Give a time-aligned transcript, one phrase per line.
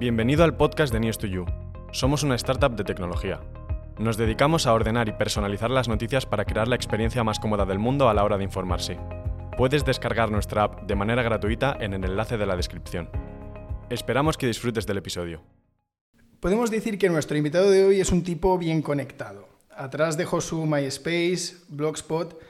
[0.00, 1.44] Bienvenido al podcast de News2You.
[1.92, 3.42] Somos una startup de tecnología.
[3.98, 7.78] Nos dedicamos a ordenar y personalizar las noticias para crear la experiencia más cómoda del
[7.78, 8.98] mundo a la hora de informarse.
[9.58, 13.10] Puedes descargar nuestra app de manera gratuita en el enlace de la descripción.
[13.90, 15.42] Esperamos que disfrutes del episodio.
[16.40, 19.50] Podemos decir que nuestro invitado de hoy es un tipo bien conectado.
[19.68, 22.40] Atrás dejó su MySpace, Blogspot,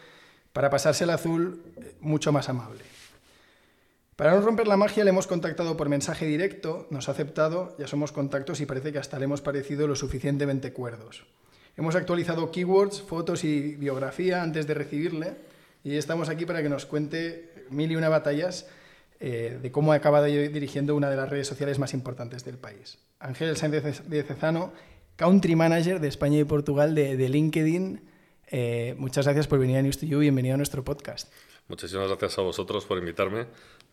[0.52, 1.64] para pasarse el azul
[2.00, 2.89] mucho más amable.
[4.20, 7.86] Para no romper la magia le hemos contactado por mensaje directo, nos ha aceptado, ya
[7.86, 11.24] somos contactos y parece que hasta le hemos parecido lo suficientemente cuerdos.
[11.74, 15.36] Hemos actualizado keywords, fotos y biografía antes de recibirle
[15.84, 18.68] y estamos aquí para que nos cuente mil y una batallas
[19.20, 22.98] eh, de cómo ha acabado dirigiendo una de las redes sociales más importantes del país.
[23.20, 24.74] Ángel Sánchez de Cezano,
[25.16, 28.02] Country Manager de España y Portugal de, LinkedIn.
[28.48, 31.32] Eh, muchas gracias por venir a News to You, bienvenido a nuestro podcast.
[31.68, 33.46] Muchísimas gracias a vosotros por invitarme.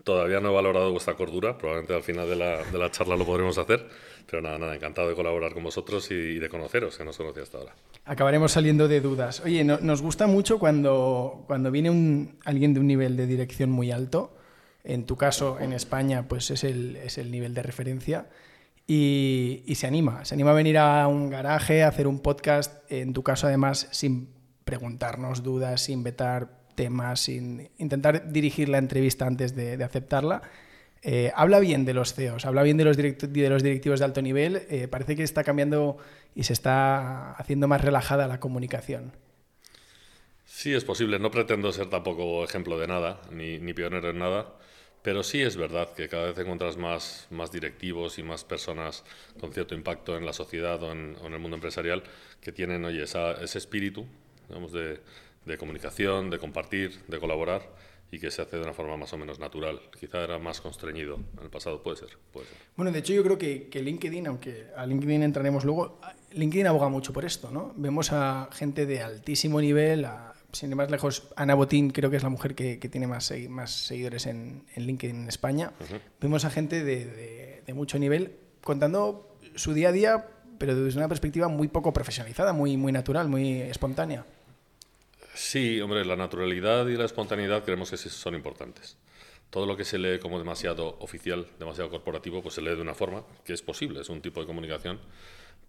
[0.08, 3.90] Todavía no he valorado vuestra cordura, probablemente al final de la, charla lo podremos hacer,
[4.26, 7.44] pero nada, nada, encantado de colaborar con vosotros y, de conoceros, que no os conocía
[7.44, 7.76] hasta ahora.
[8.06, 9.42] Acabaremos saliendo de dudas.
[9.44, 14.34] Oye, nos gusta mucho cuando, cuando viene alguien de un nivel de dirección muy alto,
[14.86, 18.30] en tu caso, en España, pues es el, es el nivel de referencia,
[18.88, 22.90] y, y se anima, se anima a venir a un garaje, a hacer un podcast,
[22.90, 24.30] en tu caso además sin
[24.64, 30.44] preguntarnos dudas, sin vetar temas, sin intentar dirigir la entrevista antes de, aceptarla.
[31.02, 34.22] Eh, habla bien de los CEOs, habla bien de los, de los directivos de alto
[34.22, 34.62] nivel.
[34.70, 35.98] Eh, parece que está cambiando
[36.36, 39.12] y se está haciendo más relajada la comunicación.
[40.46, 41.20] Sí, es posible.
[41.20, 44.54] No pretendo ser tampoco ejemplo de nada, ni, ni pionero en nada.
[45.02, 49.04] Pero sí es verdad que cada vez encuentras más, directivos y más personas
[49.40, 52.04] con cierto impacto en la sociedad o en, el mundo empresarial
[52.42, 54.06] que tienen oye, ese espíritu
[54.50, 55.00] digamos, de,
[55.48, 57.64] de comunicación, de compartir, de colaborar
[58.12, 59.80] y que se hace de una forma más o menos natural.
[60.00, 62.10] Quizá era más constreñido en el pasado, puede ser.
[62.32, 62.58] Puede ser.
[62.76, 66.00] Bueno, de hecho yo creo que, que, LinkedIn, aunque a LinkedIn entraremos luego,
[66.32, 67.74] LinkedIn aboga mucho por esto, ¿no?
[67.76, 72.18] Vemos a gente de altísimo nivel, a, sin ir más lejos, Ana Botín creo que
[72.18, 75.74] es la mujer que, que tiene más, más seguidores en, en, LinkedIn en España.
[76.22, 80.28] Vemos a gente de, de, de mucho nivel contando su día a día,
[80.58, 84.26] pero desde una perspectiva muy poco profesionalizada, muy, muy natural, muy espontánea.
[85.38, 88.98] Sí, hombre, la naturalidad y la espontaneidad creemos que son importantes.
[89.52, 92.96] Todo lo que se lee como demasiado oficial, demasiado corporativo, pues se lee de una
[92.96, 95.00] forma que es posible, es un tipo de comunicación,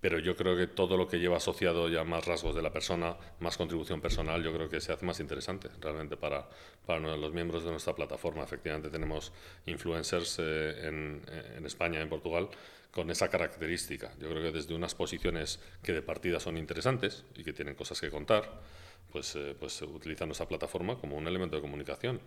[0.01, 3.15] pero yo creo que todo lo que lleva asociado ya más rasgos de la persona,
[3.41, 6.49] más contribución personal, yo creo que se hace más interesante realmente para,
[6.87, 8.45] para los miembros de nuestra plataforma.
[8.45, 9.33] Efectivamente tenemos
[9.67, 11.21] influencers eh, en,
[11.59, 12.49] en España, en Portugal,
[12.91, 14.15] con esa característica.
[14.19, 18.01] Yo creo que desde unas posiciones que de partida son interesantes y que tienen cosas
[18.01, 18.63] que contar,
[19.13, 19.83] pues, eh, pues
[20.27, 22.21] nuestra plataforma como un elemento de comunicación.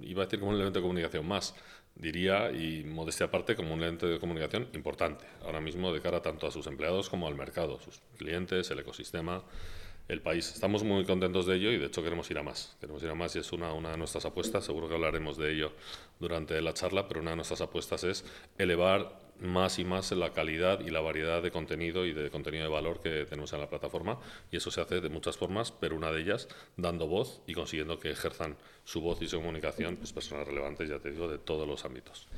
[0.00, 1.54] Iba a decir como un elemento de comunicación más,
[1.94, 6.46] diría, y modestia aparte, como un elemento de comunicación importante, ahora mismo de cara tanto
[6.46, 9.44] a sus empleados como al mercado, sus clientes, el ecosistema,
[10.08, 10.50] el país.
[10.52, 12.76] Estamos muy contentos de ello y de hecho queremos ir a más.
[12.80, 15.52] Queremos ir a más y es una, una de nuestras apuestas, seguro que hablaremos de
[15.52, 15.72] ello
[16.18, 18.24] durante la charla, pero una de nuestras apuestas es
[18.58, 22.70] elevar más y más la calidad y la variedad de contenido y de contenido de
[22.70, 24.18] valor que tenemos en la plataforma
[24.50, 27.98] y eso se hace de muchas formas, pero una de ellas dando voz y consiguiendo
[27.98, 31.66] que ejerzan su voz y su comunicación pues, personas relevantes, ya te digo, de todos
[31.66, 32.28] los ámbitos.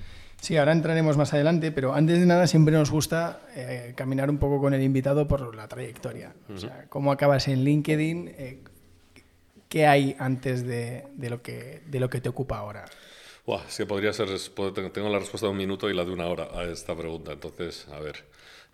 [0.41, 4.39] Sí, ahora entraremos más adelante, pero antes de nada siempre nos gusta eh, caminar un
[4.39, 6.35] poco con el invitado por la trayectoria.
[6.53, 8.59] O sea, cómo acabas en LinkedIn, eh,
[9.69, 12.85] qué hay antes de, de, lo que, de lo que te ocupa ahora.
[13.47, 14.29] Buah, que podría ser,
[14.95, 17.33] tengo la respuesta de un minuto y la de una hora a esta pregunta.
[17.33, 18.25] Entonces, a ver,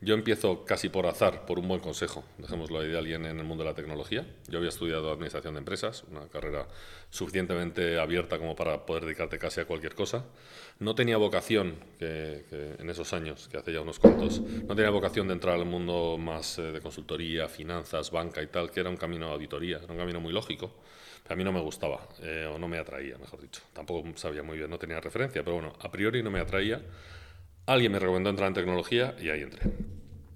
[0.01, 3.45] yo empiezo casi por azar, por un buen consejo, dejémoslo ahí de alguien en el
[3.45, 4.25] mundo de la tecnología.
[4.47, 6.69] Yo había estudiado Administración de Empresas, una carrera
[7.11, 10.25] suficientemente abierta como para poder dedicarte casi a cualquier cosa.
[10.79, 12.45] No tenía vocación, que,
[12.79, 16.17] en esos años, que hace ya unos cuantos, no tenía vocación de entrar al mundo
[16.17, 19.93] más eh, de consultoría, finanzas, banca y tal, que era un camino de auditoría, era
[19.93, 20.71] un camino muy lógico
[21.29, 23.63] a mí no me gustaba, eh, o no me atraía, mejor dicho.
[23.73, 26.83] Tampoco sabía muy bien, no tenía referencia, pero bueno, a priori no me atraía.
[27.67, 29.63] Alguien me recomendó entrar en tecnología y ahí entré.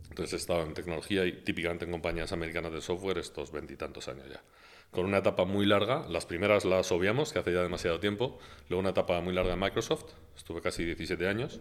[0.09, 4.29] Entonces he estado en tecnología y típicamente en compañías americanas de software estos veintitantos años
[4.31, 4.41] ya.
[4.93, 8.39] Con una etapa muy larga, las primeras las obviamos, que hace ya demasiado tiempo,
[8.69, 11.61] luego una etapa muy larga en Microsoft, estuve casi 17 años.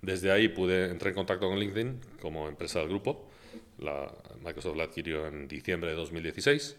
[0.00, 3.30] Desde ahí pude entrar en contacto con LinkedIn como empresa del grupo.
[3.78, 4.12] La,
[4.44, 6.76] Microsoft la adquirió en diciembre de 2016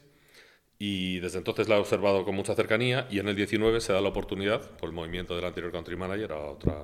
[0.85, 4.01] y desde entonces la he observado con mucha cercanía y en el 19 se da
[4.01, 6.83] la oportunidad, por el movimiento del anterior country manager a otra,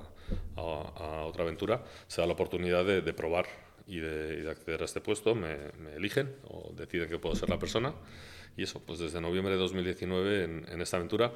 [0.56, 3.48] a, otra aventura, se da la oportunidad de, probar
[3.88, 5.58] y de, acceder a este puesto, me,
[5.98, 7.94] eligen o deciden que puedo ser la persona.
[8.56, 11.34] Y eso, pues desde noviembre de 2019 en, esta aventura,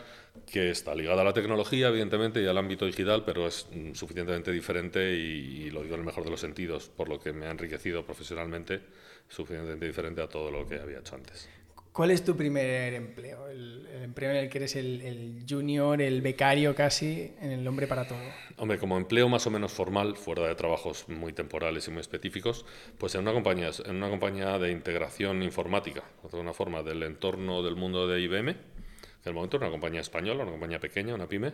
[0.50, 4.54] que está ligada a la tecnología, evidentemente, y al ámbito digital, pero es mm, suficientemente
[4.54, 7.46] diferente y, y, lo digo en el mejor de los sentidos, por lo que me
[7.46, 8.80] ha enriquecido profesionalmente,
[9.28, 11.50] suficientemente diferente a todo lo que había hecho antes.
[11.94, 13.48] ¿Cuál es tu primer empleo?
[13.50, 18.08] El, empleo en el que eres el, junior, el becario casi, en el hombre para
[18.08, 18.20] todo.
[18.58, 22.66] Hombre, como empleo más o menos formal, fuera de trabajos muy temporales y muy específicos,
[22.98, 27.62] pues en una compañía, en una compañía de integración informática, de alguna forma, del entorno
[27.62, 31.30] del mundo de IBM, en el momento era una compañía española, una compañía pequeña, una
[31.30, 31.54] pyme,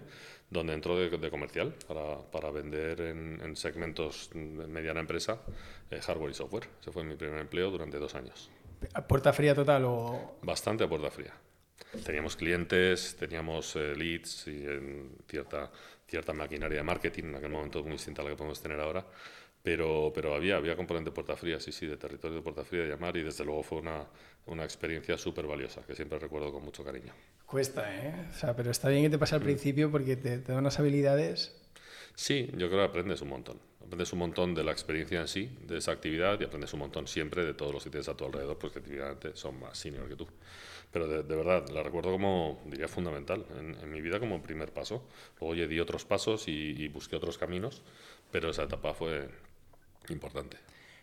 [0.50, 5.42] donde entró de, comercial para, para vender en, segmentos de mediana empresa
[5.92, 6.68] eh, hardware y software.
[6.81, 8.50] Ese fue mi primer empleo durante dos años.
[8.94, 10.40] ¿A puerta fría total o...?
[10.42, 11.34] Bastante a puerta fría.
[12.06, 14.66] Teníamos clientes, teníamos eh, leads y
[15.28, 15.72] cierta,
[16.08, 19.06] cierta maquinaria de marketing, en aquel momento muy distinta a la que podemos tener ahora,
[19.64, 22.90] pero, pero había, había componente puerta fría, sí, sí, de territorio de puerta fría de
[22.90, 24.06] llamar y desde luego fue una,
[24.46, 27.14] una experiencia súper valiosa que siempre recuerdo con mucho cariño.
[27.46, 28.28] Cuesta, ¿eh?
[28.30, 29.46] O sea, pero está bien que te pase al mm.
[29.46, 31.56] principio porque te, te da unas habilidades.
[32.14, 35.50] Sí, yo creo que aprendes un montón aprendes un montón de la experiencia en sí,
[35.66, 38.26] de esa actividad, y aprendes un montón siempre de todos los que tienes a tu
[38.26, 40.28] alrededor, porque efectivamente son más senior que tú.
[40.92, 45.04] Pero de, verdad, la recuerdo como, diría, fundamental en, mi vida como primer paso.
[45.40, 47.84] Luego ya di otros pasos y, busqué otros caminos,
[48.31, 49.30] pero esa etapa fue
[50.10, 50.58] importante.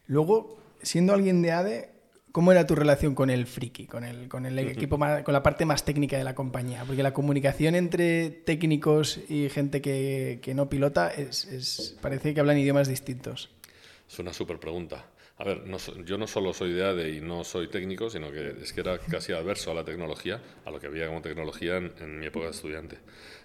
[0.08, 1.90] Luego, siendo alguien de ADE,
[2.36, 5.64] ¿Cómo era tu relación con el friki, con el, con el equipo, con la parte
[5.64, 6.84] más técnica de la compañía?
[6.86, 12.58] Porque la comunicación entre técnicos y gente que, que no pilota es, parece que hablan
[12.58, 13.48] idiomas distintos.
[14.06, 15.06] Es una súper pregunta.
[15.38, 15.62] A ver,
[16.04, 18.98] yo no solo soy de ADE y no soy técnico, sino que es que era
[18.98, 22.44] casi adverso a la tecnología, a lo que había como tecnología en, en mi época
[22.44, 22.98] de estudiante.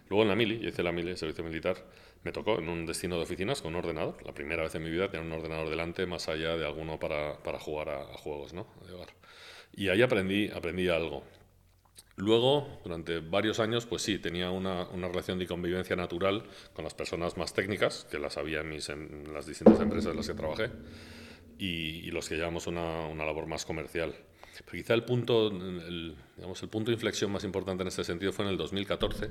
[0.09, 1.77] Luego en la mili, yo hice la mili, servicio militar,
[2.23, 4.18] me tocó en un destino de oficinas con un ordenador.
[4.25, 7.38] La primera vez en mi vida tener un ordenador delante, más allá de alguno para,
[7.41, 8.68] para jugar a, juegos, ¿no?
[9.73, 11.23] Y ahí aprendí, aprendí algo.
[12.18, 16.94] Luego, durante varios años, pues sí, tenía una, una, relación de convivencia natural con las
[16.94, 20.33] personas más técnicas, que las había en, mis, en las distintas empresas en las que
[20.33, 20.69] trabajé,
[21.57, 24.13] y, los que llevamos una, una, labor más comercial.
[24.65, 28.33] Pero quizá el punto, el, digamos, el punto de inflexión más importante en este sentido
[28.33, 29.29] fue en el 2014,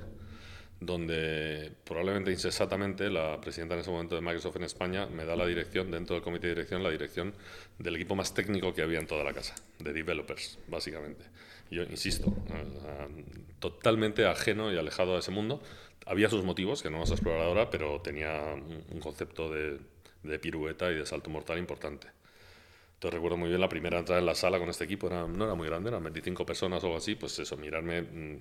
[0.80, 5.46] donde probablemente insensatamente la presidenta en ese momento de Microsoft en España me da la
[5.46, 7.34] dirección, dentro del comité de dirección, la dirección
[7.78, 11.24] del equipo más técnico que había en toda la casa, de developers, básicamente.
[11.70, 12.34] Yo insisto,
[13.60, 15.62] totalmente ajeno y alejado de ese mundo.
[16.06, 19.78] Había sus motivos, que no vamos a explorar ahora, pero tenía un concepto de,
[20.22, 22.08] de pirueta y de salto mortal importante.
[22.94, 25.44] Entonces recuerdo muy bien la primera entrada en la sala con este equipo, era, no
[25.44, 28.38] era muy grande, eran 25 personas o algo así, pues eso, mirarme mm,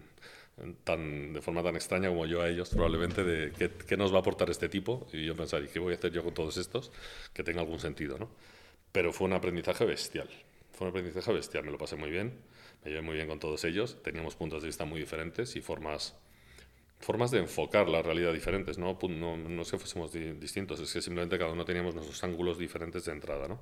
[0.60, 4.50] de forma tan extraña como yo a ellos, probablemente, de qué, nos va a aportar
[4.50, 5.08] este tipo.
[5.14, 6.92] Y yo pensar, ¿y qué voy a hacer yo con todos estos?
[7.34, 8.30] Que tenga algún sentido, ¿no?
[8.92, 10.30] Pero fue un aprendizaje bestial.
[10.74, 12.34] Fue un aprendizaje bestial, me lo pasé muy bien,
[12.84, 16.16] me llevé muy bien con todos ellos, teníamos puntos de vista muy diferentes y formas,
[17.00, 18.98] formas de enfocar la realidad diferentes, ¿no?
[19.10, 23.12] No, no es fuésemos distintos, es que simplemente cada uno teníamos nuestros ángulos diferentes de
[23.12, 23.60] entrada, ¿no?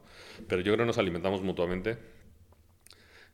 [0.47, 1.97] Pero yo creo que nos alimentamos mutuamente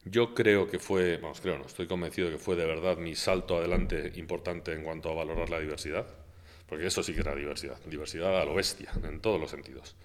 [0.06, 3.58] yo creo que fue, vamos, creo, no, estoy convencido que fue de verdad mi salto
[3.58, 6.06] adelante importante en cuanto a valorar la diversidad,
[6.68, 9.96] porque eso sí que era diversidad, diversidad a lo bestia, en todos los sentidos.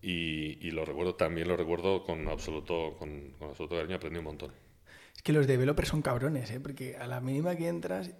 [0.00, 4.52] Y, lo recuerdo, también lo recuerdo con absoluto, con, con absoluto cariño, aprendí un montón.
[5.16, 6.60] Es que los developers son cabrones, ¿eh?
[6.60, 8.10] porque a la mínima que entras,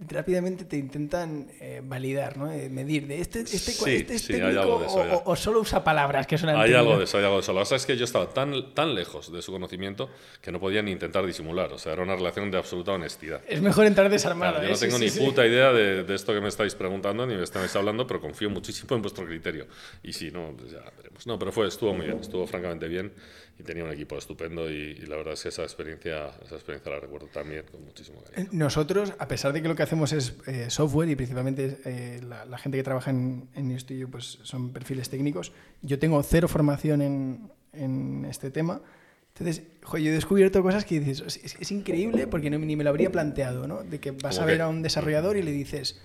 [0.00, 2.52] rápidamente te intentan eh, validar, ¿no?
[2.52, 6.72] Eh, medir de este, este, este es técnico o, solo usa palabras que son Hay
[6.72, 7.52] algo de eso, hay algo de eso.
[7.52, 10.08] Lo que es que yo estaba tan, tan lejos de su conocimiento
[10.40, 11.72] que no podía ni intentar disimular.
[11.72, 13.42] O sea, era una relación de absoluta honestidad.
[13.48, 14.62] Es mejor entrar desarmado.
[14.62, 14.78] yo no ¿eh?
[14.78, 18.06] tengo ni puta idea de, de, esto que me estáis preguntando ni me estáis hablando,
[18.06, 19.66] pero confío muchísimo en vuestro criterio.
[20.04, 21.26] Y si no, pues ya veremos.
[21.26, 23.12] No, pero fue, estuvo muy bien, estuvo francamente bien
[23.58, 27.00] y tenía un equipo estupendo y, la verdad es que esa experiencia, esa experiencia la
[27.00, 28.48] recuerdo también con muchísimo cariño.
[28.52, 32.58] Nosotros, a pesar de que lo que hacemos es eh, software y principalmente eh, la,
[32.58, 37.50] gente que trabaja en, en estudio pues son perfiles técnicos, yo tengo cero formación en,
[37.72, 38.80] en este tema.
[39.38, 39.62] Entonces,
[39.92, 43.68] yo he descubierto cosas que dices, es, increíble porque no, ni me lo habría planteado,
[43.68, 43.84] ¿no?
[43.84, 46.00] De que vas a ver a un desarrollador y le dices,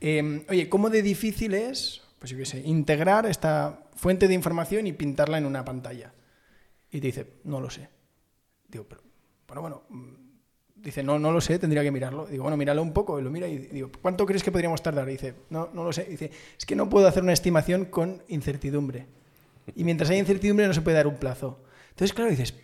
[0.00, 4.86] em, oye, ¿cómo de difícil es, pues yo qué sé, integrar esta fuente de información
[4.86, 6.12] y pintarla en una pantalla?
[6.92, 7.88] Y te dice, no lo sé.
[8.68, 9.02] Digo, pero,
[9.48, 9.82] bueno, bueno.
[9.88, 10.22] Mm,
[10.76, 12.26] dice, no, no lo sé, tendría que mirarlo.
[12.26, 13.18] Digo, bueno, míralo un poco.
[13.18, 15.08] Y lo mira y digo, ¿cuánto crees que podríamos tardar?
[15.08, 16.04] Y dice, no, no lo sé.
[16.04, 19.06] dice, es que no puedo hacer una estimación con incertidumbre.
[19.74, 21.64] Y mientras hay incertidumbre no se puede dar un plazo.
[21.90, 22.54] Entonces, claro, dices,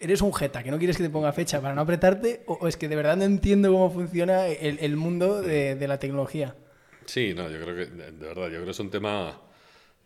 [0.00, 2.42] ¿eres un jeta que no quieres que te ponga fecha para no apretarte?
[2.46, 5.98] ¿O, es que de verdad no entiendo cómo funciona el, el mundo de, de, la
[5.98, 6.56] tecnología?
[7.04, 9.40] Sí, no, yo creo que, de verdad, yo creo que es un tema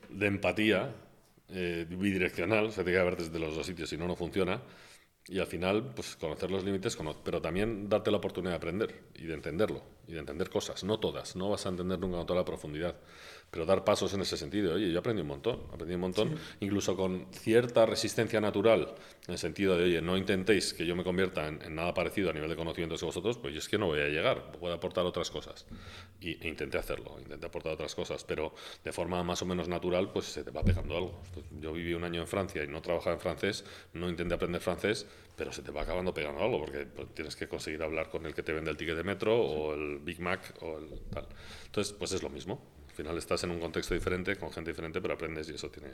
[0.08, 0.90] de empatía
[1.48, 4.62] eh, bidireccional, se tiene que ver desde los dos sitios, si no, no funciona.
[5.26, 9.24] Y al final, pues conocer los límites, pero también darte la oportunidad de aprender y
[9.24, 12.40] de entenderlo, y de entender cosas, no todas, no vas a entender nunca con toda
[12.40, 12.96] la profundidad
[13.50, 14.74] pero dar pasos en ese sentido.
[14.74, 18.94] Oye, yo aprendí un montón, aprendí un montón, incluso con cierta resistencia natural,
[19.26, 22.32] en el sentido de, oye, no intentéis que yo me convierta en, nada parecido a
[22.32, 25.30] nivel de conocimientos que vosotros, pues es que no voy a llegar, puedo aportar otras
[25.30, 25.66] cosas.
[26.20, 30.10] Y, e intenté hacerlo, intenté aportar otras cosas, pero de forma más o menos natural,
[30.12, 31.22] pues se te va pegando algo.
[31.60, 35.06] yo viví un año en Francia y no trabajaba en francés, no intenté aprender francés,
[35.36, 38.34] pero se te va acabando pegando algo, porque pues, tienes que conseguir hablar con el
[38.34, 41.26] que te vende el ticket de metro o el Big Mac o el tal.
[41.66, 42.60] Entonces, pues es lo mismo.
[42.94, 45.88] Al final estás en un contexto diferente, con gente diferente, pero aprendes y eso tiene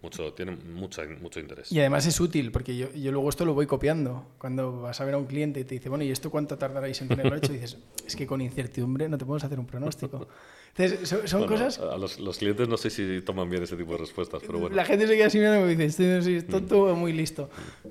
[0.00, 1.72] mucho, tiene mucha, mucho interés.
[1.72, 4.28] Y además es útil, porque yo, yo, luego esto lo voy copiando.
[4.38, 7.02] Cuando vas a ver a un cliente y te dice, bueno, ¿y esto cuánto tardaréis
[7.02, 7.52] en tenerlo hecho?
[7.52, 10.28] Y dices, es que con incertidumbre no te podemos hacer un pronóstico.
[10.76, 11.80] Entonces, son, cosas...
[11.80, 14.76] A los, los, clientes no sé si toman bien ese tipo de respuestas, pero bueno.
[14.76, 17.50] La gente se queda así mirando y dice, estoy, es tonto muy listo.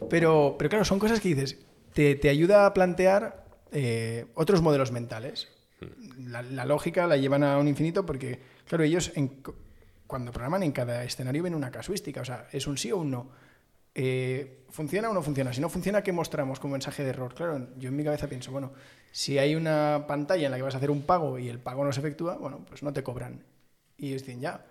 [0.10, 1.58] Pero, pero claro, son cosas que dices,
[1.92, 5.50] te, te ayuda a plantear eh, otros modelos mentales.
[6.26, 9.12] La, lógica la llevan a un infinito porque, claro, ellos
[10.08, 13.12] cuando programan en cada escenario ven una casuística, o sea, es un sí o un
[13.12, 13.30] no.
[13.94, 15.54] Eh, ¿Funciona o no funciona?
[15.54, 17.34] Si no funciona, ¿qué mostramos como mensaje de error?
[17.34, 18.74] Claro, yo en mi cabeza pienso, bueno,
[19.12, 21.86] si hay una pantalla en la que vas a hacer un pago y el pago
[21.86, 23.44] no se efectúa, bueno, pues no te cobran.
[23.98, 24.66] Y ellos dicen, ya,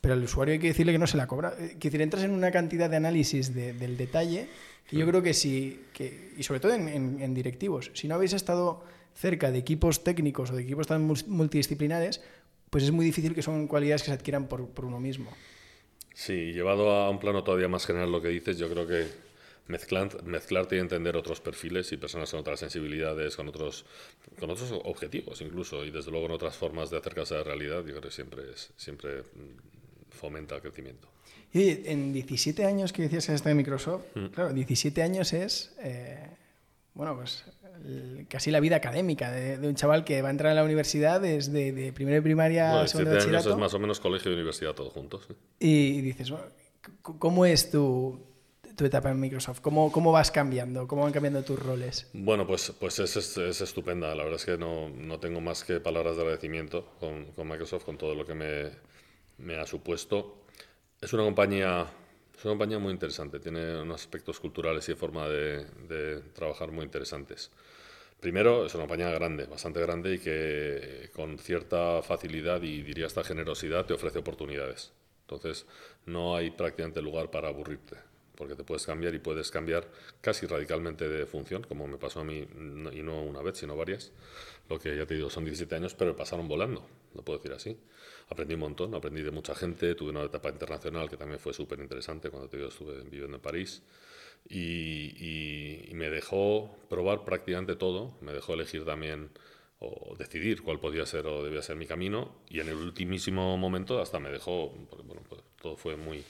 [0.00, 1.54] pero al usuario hay que decirle que no se la cobra.
[1.58, 4.48] Eh, que decir, entras en una cantidad de análisis del detalle
[4.88, 8.82] que yo creo que sí, que, y sobre todo en directivos, si no habéis estado
[9.14, 12.22] cerca de equipos técnicos o de equipos tan multidisciplinares,
[12.70, 15.30] pues es muy difícil que son cualidades que se adquieran por, por uno mismo.
[16.14, 19.06] Sí, llevado a un plano todavía más general lo que dices, yo creo que
[19.70, 23.86] mezclar, mezclarte y entender otros perfiles y personas con otras sensibilidades, con otros,
[24.38, 27.78] con otros objetivos incluso, y desde luego en otras formas de acercarse a la realidad,
[27.78, 31.08] yo creo que siempre, es, siempre mm, fomenta el crecimiento.
[31.52, 34.26] Y en 17 años que decías en Microsoft, mm.
[34.26, 36.28] claro, 17 años es, eh,
[36.94, 37.44] bueno, pues
[38.28, 41.72] casi la vida académica de, un chaval que va a entrar a la universidad desde
[41.72, 44.74] de primera y primaria bueno, a segunda años es más o menos colegio y universidad
[44.74, 45.26] todos juntos.
[45.58, 46.32] Y, dices,
[47.02, 48.20] ¿cómo es tu,
[48.76, 49.60] tu etapa en Microsoft?
[49.60, 50.86] ¿Cómo, ¿Cómo vas cambiando?
[50.86, 52.08] ¿Cómo van cambiando tus roles?
[52.12, 54.14] Bueno, pues, pues es, es, estupenda.
[54.14, 57.84] La verdad es que no, no, tengo más que palabras de agradecimiento con, con Microsoft,
[57.84, 58.70] con todo lo que me,
[59.38, 60.44] me ha supuesto.
[61.00, 61.86] Es una compañía
[62.40, 66.72] es una compañía muy interesante, tiene unos aspectos culturales y de forma de, de, trabajar
[66.72, 67.50] muy interesantes.
[68.18, 73.24] Primero, es una compañía grande, bastante grande y que con cierta facilidad y diría hasta
[73.24, 74.90] generosidad te ofrece oportunidades.
[75.28, 75.66] Entonces,
[76.06, 77.96] no hay prácticamente lugar para aburrirte,
[78.36, 79.86] porque te puedes cambiar y puedes cambiar
[80.22, 82.48] casi radicalmente de función, como me pasó a mí,
[82.92, 84.12] y no una vez, sino varias.
[84.70, 87.76] Lo que ya te digo, son 17 años, pero pasaron volando, lo puedo decir así
[88.30, 91.80] aprendí un montón, aprendí de mucha gente, tuve una etapa internacional que también fue súper
[91.80, 93.82] interesante cuando te estuve viviendo en París
[94.48, 99.30] y, y, me dejó probar prácticamente todo, me dejó elegir también
[99.80, 104.00] o decidir cuál podía ser o debía ser mi camino y en el ultimísimo momento
[104.00, 104.68] hasta me dejó,
[105.04, 106.24] bueno, pues todo fue muy,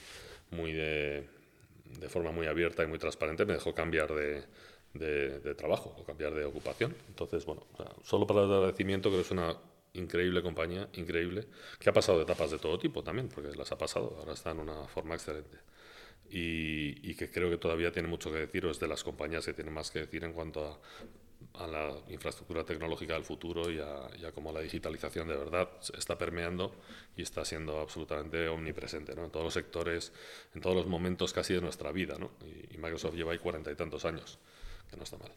[0.50, 1.28] muy de,
[1.85, 4.45] de forma muy abierta y muy transparente, me dejó cambiar de,
[4.95, 6.95] de, trabajo o cambiar de ocupación.
[7.09, 7.66] Entonces, bueno,
[8.02, 9.57] solo para el agradecimiento creo que es una
[9.94, 11.47] increíble compañía, increíble,
[11.78, 14.61] que ha pasado etapas de todo tipo también, porque las ha pasado, ahora está en
[14.61, 15.59] una forma excelente.
[16.32, 19.52] Y, que creo que todavía tiene mucho que decir, o es de las compañías que
[19.52, 24.32] tiene más que decir en cuanto a, a la infraestructura tecnológica del futuro y a,
[24.32, 26.75] cómo la digitalización de verdad está permeando
[27.16, 29.25] y está siendo absolutamente omnipresente ¿no?
[29.25, 30.12] en todos los sectores,
[30.54, 32.16] en todos los momentos casi de nuestra vida.
[32.18, 32.30] ¿no?
[32.47, 34.38] Y, y Microsoft lleva ahí cuarenta y tantos años,
[34.88, 35.32] que no está mal.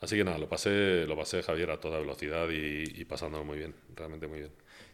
[0.00, 3.74] Así que nada, lo pasé, lo pasé Javier a toda velocidad y, pasándolo muy bien,
[3.94, 4.50] realmente muy bien.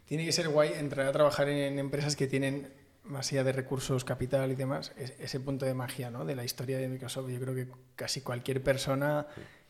[0.07, 2.73] Tiene que ser guay entrar a trabajar en empresas que tienen
[3.05, 6.25] más allá de recursos, capital y demás, ese punto de magia ¿no?
[6.25, 7.31] de la historia de Microsoft.
[7.31, 7.67] Yo creo que
[7.97, 9.27] casi cualquier persona,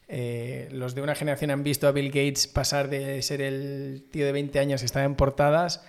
[0.09, 4.27] eh, los de una generación han visto a Bill Gates pasar de ser el tío
[4.27, 5.83] de 20 años que estaba en portadas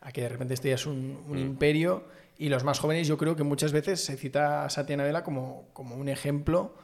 [0.00, 1.38] a que de repente esto ya es un, mm.
[1.38, 2.04] imperio.
[2.36, 5.68] Y los más jóvenes yo creo que muchas veces se cita a Satya Nadella como,
[5.72, 6.74] como un ejemplo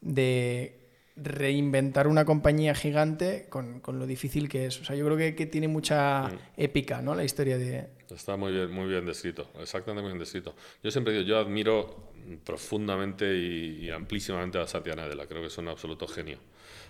[0.00, 0.85] de
[1.16, 4.80] reinventar una compañía gigante con, con, lo difícil que es.
[4.80, 6.38] O sea, yo creo que, que tiene mucha mm.
[6.58, 7.14] épica, ¿no?
[7.14, 7.88] La historia de...
[8.10, 10.54] Está muy bien, muy bien descrito, exactamente muy bien descrito.
[10.82, 12.12] Yo siempre digo, yo admiro
[12.44, 16.38] profundamente y, amplísimamente a Satya Nadella, creo que es un absoluto genio,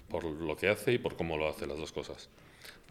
[0.08, 2.28] por lo que hace y por cómo lo hace, las dos cosas.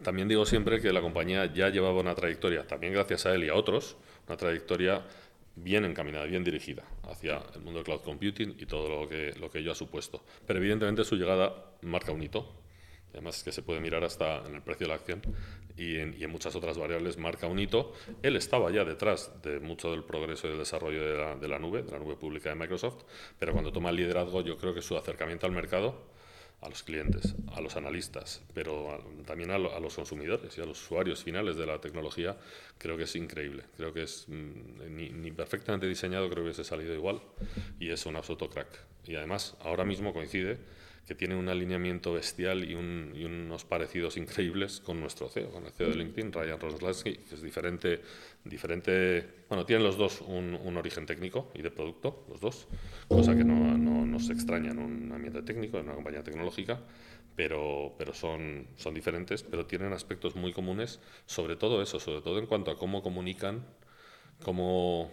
[0.02, 3.48] También digo siempre que la compañía ya llevaba una trayectoria, también gracias a él y
[3.48, 5.02] a otros, una trayectoria
[5.56, 9.50] bien encaminada, bien dirigida hacia el mundo del cloud computing y todo lo que, lo
[9.50, 10.22] que ello ha supuesto.
[10.46, 12.62] Pero evidentemente su llegada marca un hito.
[13.12, 15.22] además que se puede mirar hasta en el precio de la acción
[15.76, 17.94] y en, y en, muchas otras variables, marca un hito.
[18.22, 21.58] Él estaba ya detrás de mucho del progreso y del desarrollo de la, de la
[21.58, 23.04] nube, de la nube pública de Microsoft,
[23.38, 26.16] pero cuando toma el liderazgo yo creo que su acercamiento al mercado
[26.62, 31.22] a los clientes, a los analistas, pero también a, los consumidores y a los usuarios
[31.22, 32.36] finales de la tecnología,
[32.78, 33.64] creo que es increíble.
[33.76, 37.20] Creo que es mm, ni, perfectamente diseñado, creo que se ha salido igual
[37.78, 38.68] y es un absoluto crack.
[39.06, 40.58] Y además, ahora mismo coincide
[41.06, 45.90] que tiene un alineamiento bestial y, unos parecidos increíbles con nuestro CEO, con el CEO
[45.90, 48.00] de LinkedIn, Ryan Roslansky, que es diferente,
[48.48, 52.68] diferente, bueno, tienen los dos un, origen técnico y de producto, los dos,
[53.08, 56.80] cosa que no, no, nos extraña en un ambiente técnico, en una compañía tecnológica,
[57.34, 62.38] pero, pero son, son diferentes, pero tienen aspectos muy comunes, sobre todo eso, sobre todo
[62.38, 63.64] en cuanto a cómo comunican,
[64.42, 65.10] cómo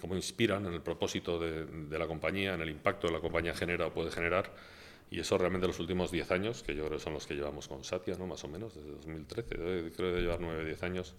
[0.00, 3.54] cómo inspiran en el propósito de, de, la compañía, en el impacto que la compañía
[3.54, 4.52] genera o puede generar
[5.10, 7.68] y eso realmente los últimos 10 años, que yo creo que son los que llevamos
[7.68, 8.26] con Satya, ¿no?
[8.26, 11.14] más o menos, desde 2013, creo de llevar 9 10 años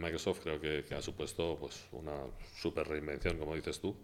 [0.00, 2.14] Microsoft, creo que, ha supuesto pues, una
[2.56, 3.96] super reinvención, como dices tú.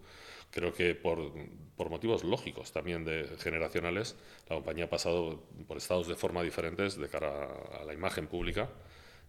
[0.51, 1.33] Creo que por,
[1.77, 4.17] por, motivos lógicos también de generacionales,
[4.49, 7.47] la compañía ha pasado por estados de forma diferentes de cara
[7.81, 8.69] a, la imagen pública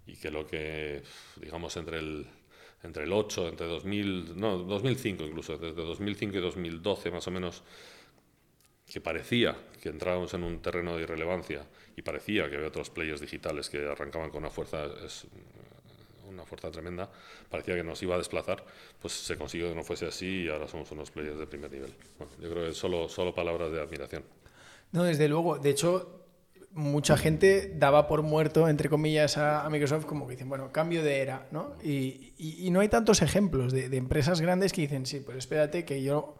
[0.08, 1.03] y que lo que,
[1.38, 2.27] digamos, entre el,
[2.84, 7.63] entre el 8, entre 2000, no, 2005 incluso, desde 2005 y 2012 más o menos,
[8.91, 11.65] que parecía que entrábamos en un terreno de irrelevancia
[11.96, 14.88] y parecía que había otros players digitales que arrancaban con una fuerza,
[16.41, 17.10] una fuerza tremenda,
[17.50, 18.63] parecía que nos iba a desplazar,
[19.00, 21.93] pues se consiguió que no fuese así y ahora somos unos players de primer nivel.
[22.17, 24.24] Bueno, yo creo que solo, solo palabras de admiración.
[24.91, 25.57] No, desde luego.
[25.57, 26.25] De hecho,
[26.74, 31.21] mucha gente daba por muerto, entre comillas, a, Microsoft como que dicen, bueno, cambio de
[31.21, 31.75] era, ¿no?
[31.83, 35.86] Y, y, no hay tantos ejemplos de, de, empresas grandes que dicen, sí, pues espérate
[35.86, 36.36] que yo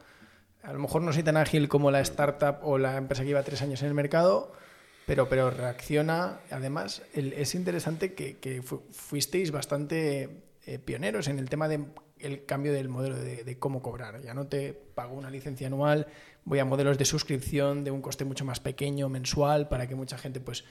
[0.64, 3.44] a lo mejor no soy tan ágil como la startup o la empresa que lleva
[3.44, 4.54] tres años en el mercado,
[5.06, 6.40] pero, pero reacciona.
[6.50, 13.18] Además, es interesante que, fuisteis bastante eh, pioneros en el tema del cambio del modelo
[13.18, 14.22] de, cómo cobrar.
[14.22, 16.08] Ya no te pago una licencia anual,
[16.46, 20.18] voy a modelos de suscripción de un coste mucho más pequeño, mensual, para que mucha
[20.18, 20.64] gente, pues,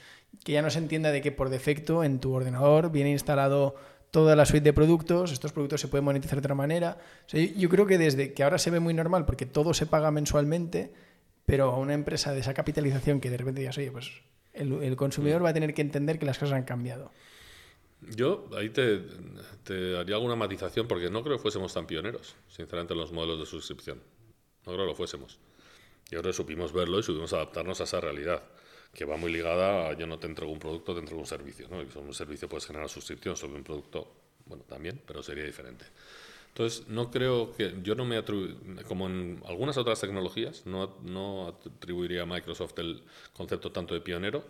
[0.43, 3.75] que ya no se entienda de que por defecto en tu ordenador viene instalado
[4.11, 6.97] toda la suite de productos, estos productos se pueden monetizar de otra manera.
[7.31, 10.91] yo, creo que desde que ahora se ve muy normal porque todo se paga mensualmente,
[11.45, 14.11] pero a una empresa de esa capitalización que de repente digas, oye, pues
[14.53, 17.11] el, consumidor va a tener que entender que las cosas han cambiado.
[18.15, 19.01] Yo ahí te,
[19.63, 23.39] te, haría alguna matización porque no creo que fuésemos tan pioneros, sinceramente, en los modelos
[23.39, 24.01] de suscripción.
[24.65, 25.39] No creo que lo fuésemos.
[26.09, 28.43] Yo creo que supimos verlo y supimos adaptarnos a esa realidad
[28.93, 31.67] que va muy ligada a yo no te entrego un producto, te entrego un servicio.
[31.69, 31.81] ¿no?
[31.81, 34.13] Y sobre un servicio puedes generar suscripción, sobre un producto,
[34.45, 35.85] bueno, también, pero sería diferente.
[36.51, 38.21] Entonces, no creo que, yo no me
[38.83, 44.43] como en algunas otras tecnologías, no, no atribuiría a Microsoft el concepto tanto de pionero,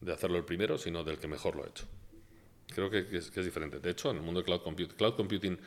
[0.00, 1.84] de hacerlo el primero, sino del que mejor lo ha hecho.
[2.74, 3.78] Creo que, es, que es diferente.
[3.78, 5.58] De hecho, en el mundo de cloud computing, cloud computing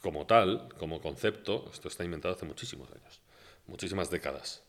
[0.00, 3.20] como tal, como concepto, esto está inventado hace muchísimos años,
[3.66, 4.62] muchísimas décadas.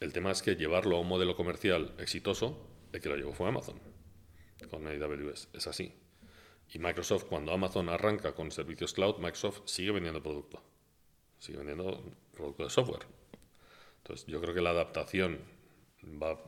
[0.00, 3.48] El tema es que llevarlo a un modelo comercial exitoso, el que lo llevó fue
[3.48, 3.78] Amazon,
[4.70, 5.48] con AWS.
[5.52, 5.92] Es así.
[6.72, 10.62] Y Microsoft, cuando Amazon arranca con servicios cloud, Microsoft sigue vendiendo producto.
[11.38, 12.02] Sigue vendiendo
[12.32, 13.06] producto de software.
[13.98, 15.40] Entonces, yo creo que la adaptación
[16.04, 16.38] va,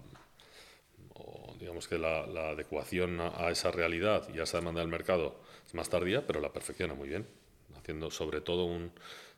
[1.15, 5.75] o digamos que la, adecuación a, esa realidad y a esa demanda del mercado es
[5.75, 7.27] más tardía, pero la perfecciona muy bien,
[7.77, 8.93] haciendo sobre todo un,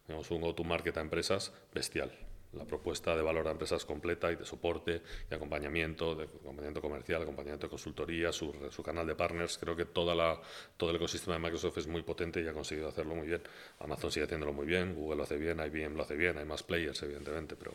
[0.07, 2.13] digamos, un go-to-market a empresas bestial
[2.57, 7.23] la propuesta de valor a empresas completa y de soporte y acompañamiento, de acompañamiento comercial,
[7.23, 9.59] acompañamiento de consultoría, su, su, canal de partners.
[9.59, 10.41] Creo que toda la,
[10.77, 13.43] todo el ecosistema de Microsoft es muy potente y ha conseguido hacerlo muy bien.
[13.81, 16.63] Amazon sigue haciéndolo muy bien, Google lo hace bien, IBM lo hace bien, hay más
[16.63, 17.73] players, evidentemente, pero,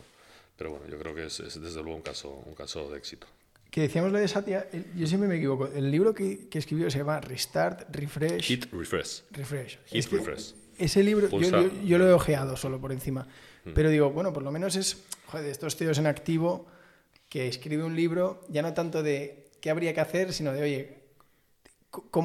[0.56, 3.26] pero bueno, yo creo que es, desde luego un caso, un caso de éxito.
[3.70, 4.66] Que decíamos lo de Satya,
[4.96, 5.68] yo siempre me equivoco.
[5.68, 8.42] El libro que, que escribió se llama Restart, Refresh.
[8.42, 9.22] Hit Refresh.
[9.30, 9.78] Refresh.
[9.86, 10.54] Hit Refresh.
[10.76, 13.28] Ese libro, yo, yo, lo he ojeado solo por encima.
[13.64, 13.72] Mm.
[13.74, 16.66] Pero digo, bueno, por lo menos es, joder, estos tíos en activo
[17.28, 21.00] que escribe un libro, ya no tanto de qué habría que hacer, sino de, oye,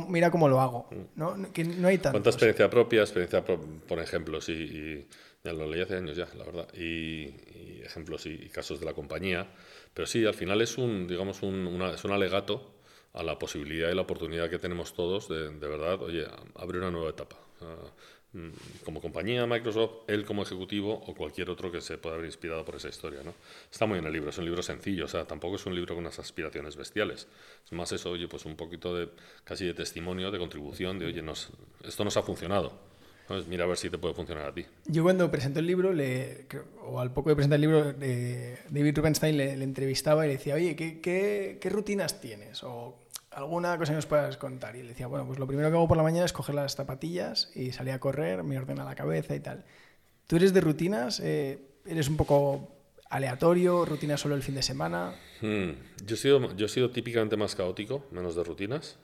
[0.07, 0.87] mira cómo lo hago.
[0.91, 1.19] Mm.
[1.19, 1.53] ¿no?
[1.53, 2.13] Que no hay tanto.
[2.13, 5.07] Cuánta experiencia propia, experiencia por ejemplos, y,
[5.45, 7.27] ya lo leí hace años ya, la verdad, y,
[7.83, 9.47] ejemplos y, casos de la compañía.
[9.93, 12.73] Pero sí, al final es un, digamos, un, una, es un alegato
[13.13, 16.91] a la posibilidad y la oportunidad que tenemos todos de, de verdad, oye, abrir una
[16.91, 17.37] nueva etapa.
[17.61, 17.85] Mm,
[18.83, 22.75] como compañía, Microsoft, él como ejecutivo o cualquier otro que se pueda haber inspirado por
[22.75, 23.21] esa historia.
[23.23, 23.33] ¿no?
[23.71, 25.95] Está muy en el libro, es un libro sencillo, o sea, tampoco es un libro
[25.95, 27.27] con unas aspiraciones bestiales.
[27.65, 29.09] Es más eso, oye, pues un poquito de
[29.43, 31.49] casi de testimonio, de contribución, de, oye, nos,
[31.83, 32.95] esto nos ha funcionado.
[33.27, 34.65] Pues mira a ver si te puede funcionar a ti.
[34.85, 35.91] Yo cuando presentó el libro,
[36.83, 40.53] o al poco de presentar el libro, de David Rubenstein le, entrevistaba y le decía,
[40.55, 42.61] oye, ¿qué, rutinas tienes?
[43.35, 44.75] Alguna cosa que nos puedas contar.
[44.75, 46.75] Y le decía, bueno, pues lo primero que hago por la mañana es coger las
[46.75, 49.65] zapatillas y salir a correr, me ordena la cabeza y tal.
[50.27, 51.19] ¿Tú eres de rutinas?
[51.19, 52.71] Eh, ¿Eres un poco
[53.09, 53.85] aleatorio?
[53.85, 55.13] ¿Rutina solo el fin de semana?
[55.41, 55.71] Hmm,
[56.03, 58.97] yo, he sido, yo he sido típicamente más caótico, menos de rutinas,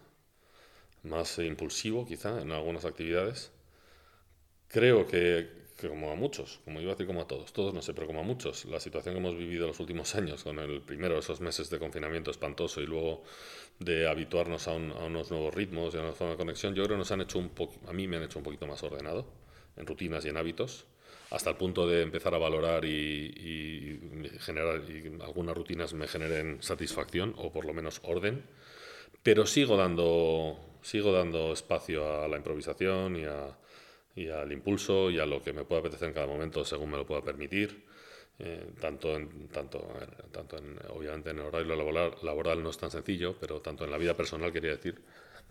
[1.03, 3.51] más impulsivo quizá en algunas actividades.
[4.67, 7.93] Creo que, como a muchos, como iba a decir como a todos, todos no sé,
[7.93, 11.17] pero como a muchos, la situación que hemos vivido los últimos años, con el primero
[11.17, 13.23] esos meses de confinamiento espantoso y luego
[13.79, 16.99] de habituarnos a, unos nuevos ritmos y a una forma de conexión, yo creo que
[16.99, 19.25] nos han hecho un poco, a mí me han hecho un poquito más ordenado
[19.77, 20.85] en rutinas y en hábitos,
[21.31, 23.99] hasta el punto de empezar a valorar y,
[24.39, 28.43] generar y algunas rutinas me generen satisfacción o por lo menos orden,
[29.23, 33.57] pero sigo dando, sigo dando espacio a la improvisación y a
[34.15, 36.97] y al impulso y a lo que me pueda apetecer en cada momento según me
[36.97, 37.85] lo pueda permitir.
[38.39, 39.87] Eh, tanto, en, tanto,
[40.31, 43.91] tanto en, obviamente en el horario laboral, laboral no es tan sencillo, pero tanto en
[43.91, 44.99] la vida personal quería decir,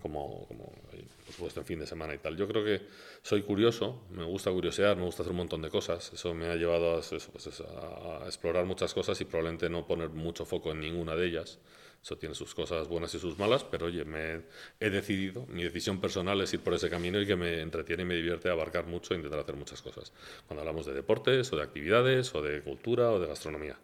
[0.01, 2.37] como, como por supuesto en fin de semana y tal.
[2.37, 2.83] Yo creo que
[3.23, 6.13] soy curioso, me gusta curiosear, me gusta hacer un montón de cosas.
[6.13, 10.45] Eso me ha llevado a, pues a explorar muchas cosas y probablemente no poner mucho
[10.45, 11.59] foco en ninguna de ellas.
[12.03, 14.43] Eso tiene sus cosas buenas y sus malas, pero oye, me
[14.81, 18.07] he decidido, mi decisión personal es ir por ese camino y que me entretiene y
[18.07, 20.13] me divierte abarcar mucho e intentar hacer muchas cosas.
[20.47, 23.79] Cuando hablamos de deportes o de actividades o de cultura o de gastronomía.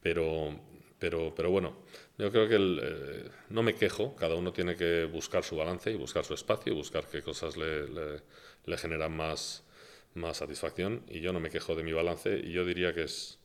[0.00, 0.60] Pero,
[1.00, 1.76] pero, pero bueno,
[2.18, 5.96] yo creo que eh, no me quejo, cada uno tiene que buscar su balance y
[5.96, 8.22] buscar su espacio y buscar qué cosas le,
[8.78, 9.64] generan más,
[10.14, 13.38] más satisfacción y yo no me quejo de mi balance y yo diría que es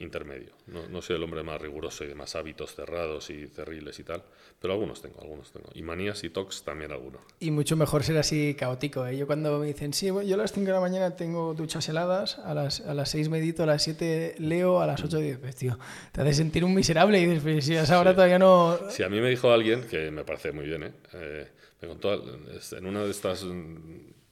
[0.00, 0.52] intermedio.
[0.66, 4.04] No, no, soy el hombre más riguroso y de más hábitos cerrados y cerriles y
[4.04, 4.22] tal,
[4.60, 5.68] pero algunos tengo, algunos tengo.
[5.74, 7.20] Y manías y tocs también algunos.
[7.40, 9.06] Y mucho mejor ser así caótico.
[9.06, 9.16] ¿eh?
[9.16, 12.38] Yo cuando me dicen, sí, yo a las 5 de la mañana tengo duchas heladas,
[12.38, 15.56] a las, a las 6 medito, a las 7 leo, a las 8 digo, pues
[15.56, 15.78] tío,
[16.12, 18.78] te hace sentir un miserable y dices, pues si a esa hora todavía no...
[18.90, 20.92] Sí, a mí me dijo alguien, que me parece muy bien, ¿eh?
[21.14, 21.48] eh
[21.80, 22.24] me contó,
[22.72, 23.46] en una de estas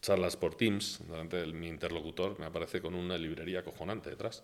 [0.01, 4.43] charlas por Teams, delante mi interlocutor, me aparece con una librería cojonante detrás.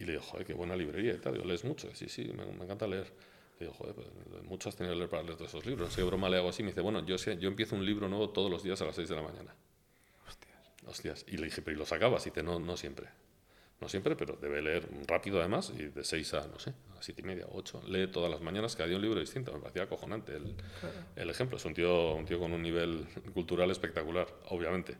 [0.00, 1.34] Y le digo, joder, qué buena librería y tal.
[1.34, 1.94] Digo, ¿lees mucho?
[1.94, 3.12] Sí, sí, me, encanta leer.
[3.58, 4.08] Le digo, joder, pues,
[4.44, 5.88] mucho has tenido que leer para leer todos esos libros.
[5.88, 6.62] No sé qué broma le hago así.
[6.62, 9.10] Me dice, bueno, yo, yo empiezo un libro nuevo todos los días a las 6
[9.10, 9.54] de la mañana.
[10.26, 10.58] Hostias.
[10.86, 11.24] Hostias.
[11.28, 12.26] Y le dije, pero ¿y lo sacabas?
[12.26, 13.08] Y dice, no, no siempre.
[13.78, 17.20] No siempre, pero debe leer rápido además, y de 6 a, no sé, a 7
[17.20, 17.82] y media, 8.
[17.88, 19.52] Lee todas las mañanas, cada día un libro distinto.
[19.52, 20.56] Me parecía acojonante el,
[21.16, 21.58] el ejemplo.
[21.58, 24.96] Es un tío, un tío con un nivel cultural espectacular, obviamente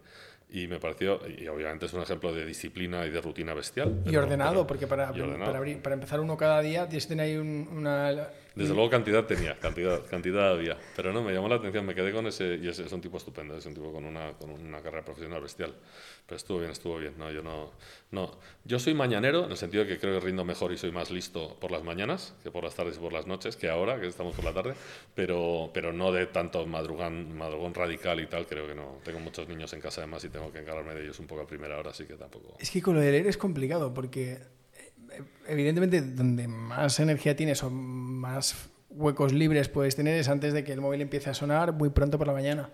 [0.52, 4.02] y me pareció, y obviamente es un ejemplo de disciplina y de rutina bestial.
[4.04, 7.36] y ordenado, porque para, Para, abrir, para, empezar uno cada día tienes que tener ahí
[7.36, 8.30] una...
[8.54, 12.12] Desde luego cantidad tenía, cantidad, cantidad había, pero no, me llamó la atención, me quedé
[12.12, 14.82] con ese, y es, es un tipo estupendo, es un tipo con una, con una
[14.82, 15.72] carrera profesional bestial,
[16.36, 17.70] estuvo bien, estuvo bien, no, yo no,
[18.10, 20.92] no, yo soy mañanero, en el sentido de que creo que rindo mejor y soy
[20.92, 24.00] más listo por las mañanas que por las tardes y por las noches, que ahora,
[24.00, 24.74] que estamos por la tarde,
[25.14, 29.48] pero, pero no de tanto madrugón, madrugón radical y tal, creo que no, tengo muchos
[29.48, 31.90] niños en casa además y tengo que encargarme de ellos un poco a primera hora,
[31.90, 32.56] así que tampoco...
[32.58, 37.62] Es que con lo de leer es complicado, porque eh, evidentemente donde más energía tienes
[37.62, 41.72] o más huecos libres puedes tener es antes de que el móvil empiece a sonar
[41.72, 42.70] muy pronto por la mañana.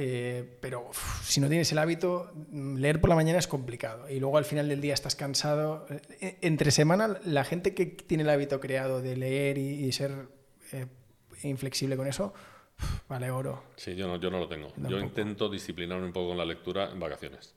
[0.00, 0.90] Eh, pero
[1.24, 4.68] si no tienes el hábito, leer por la mañana es complicado y luego al final
[4.68, 5.86] del día estás cansado.
[6.20, 10.28] Eh, entre semana, la gente que tiene el hábito creado de leer y, ser
[11.42, 12.32] inflexible con eso,
[13.08, 13.64] vale oro.
[13.74, 14.72] Sí, yo no, yo no lo tengo.
[14.88, 17.56] Yo intento disciplinarme un poco con la lectura en vacaciones.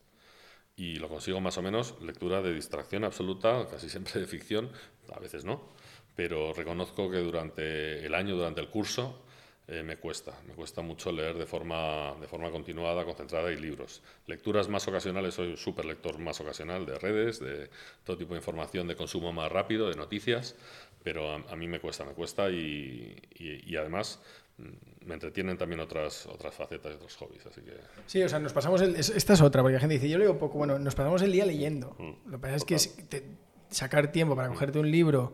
[0.76, 4.72] Y lo consigo más o menos, lectura de distracción absoluta, casi siempre de ficción,
[5.14, 5.70] a veces no,
[6.16, 9.24] pero reconozco que durante el año, durante el curso,
[9.72, 14.04] eh, me cuesta, me cuesta mucho leer de forma, de forma continuada, concentrada y libros.
[14.28, 17.70] Lecturas más ocasionales, soy un súper lector más ocasional de redes, de
[18.04, 20.56] todo tipo de información de consumo más rápido, de noticias,
[21.04, 24.20] pero a, mí me cuesta, me cuesta y, y además
[24.62, 27.46] Mm, me entretienen también otras, otras facetas y otros hobbies.
[27.46, 27.74] Así que...
[28.06, 28.82] Sí, o sea, nos pasamos.
[28.82, 30.58] El, esta es otra, porque la gente dice, yo leo poco.
[30.58, 31.96] Bueno, nos pasamos el día leyendo.
[31.98, 33.24] Mm, Lo que pasa es que
[33.70, 35.34] sacar tiempo para cogerte un libro,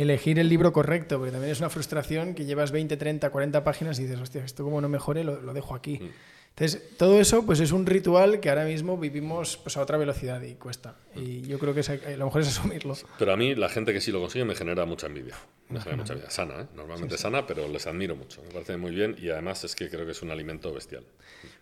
[0.00, 3.98] elegir el libro correcto, porque también es una frustración que llevas 20, 30, 40 páginas
[3.98, 5.98] y dices, hostia, esto como no mejore, lo, lo dejo aquí.
[5.98, 6.10] Mm.
[6.56, 10.40] Entonces, todo eso pues es un ritual que ahora mismo vivimos pues, a otra velocidad
[10.42, 10.94] y cuesta.
[11.16, 12.96] Y yo creo que es, a lo mejor es asumirlo.
[13.18, 15.34] Pero a mí la gente que sí lo consigue me genera mucha envidia.
[15.68, 16.30] Me genera mucha envidia.
[16.30, 16.66] Sana, ¿eh?
[16.76, 18.40] Normalmente sana, pero les admiro mucho.
[18.44, 21.04] Me parece muy bien y además es que creo que es un alimento bestial.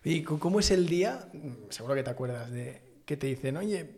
[0.04, 1.26] ¿Y cómo es el día?
[1.70, 3.88] Seguro que te acuerdas de que te dicen, oye,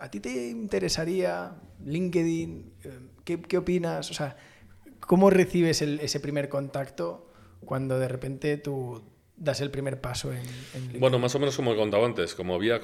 [0.00, 1.52] ¿a ti te interesaría
[1.84, 2.72] LinkedIn?
[3.24, 4.10] ¿Qué, qué opinas?
[4.10, 4.36] O sea,
[5.00, 7.30] ¿cómo recibes ese primer contacto
[7.64, 9.02] cuando de repente tú
[9.36, 11.00] das el primer paso en, LinkedIn?
[11.00, 12.80] Bueno, más o menos como he contado antes, como había,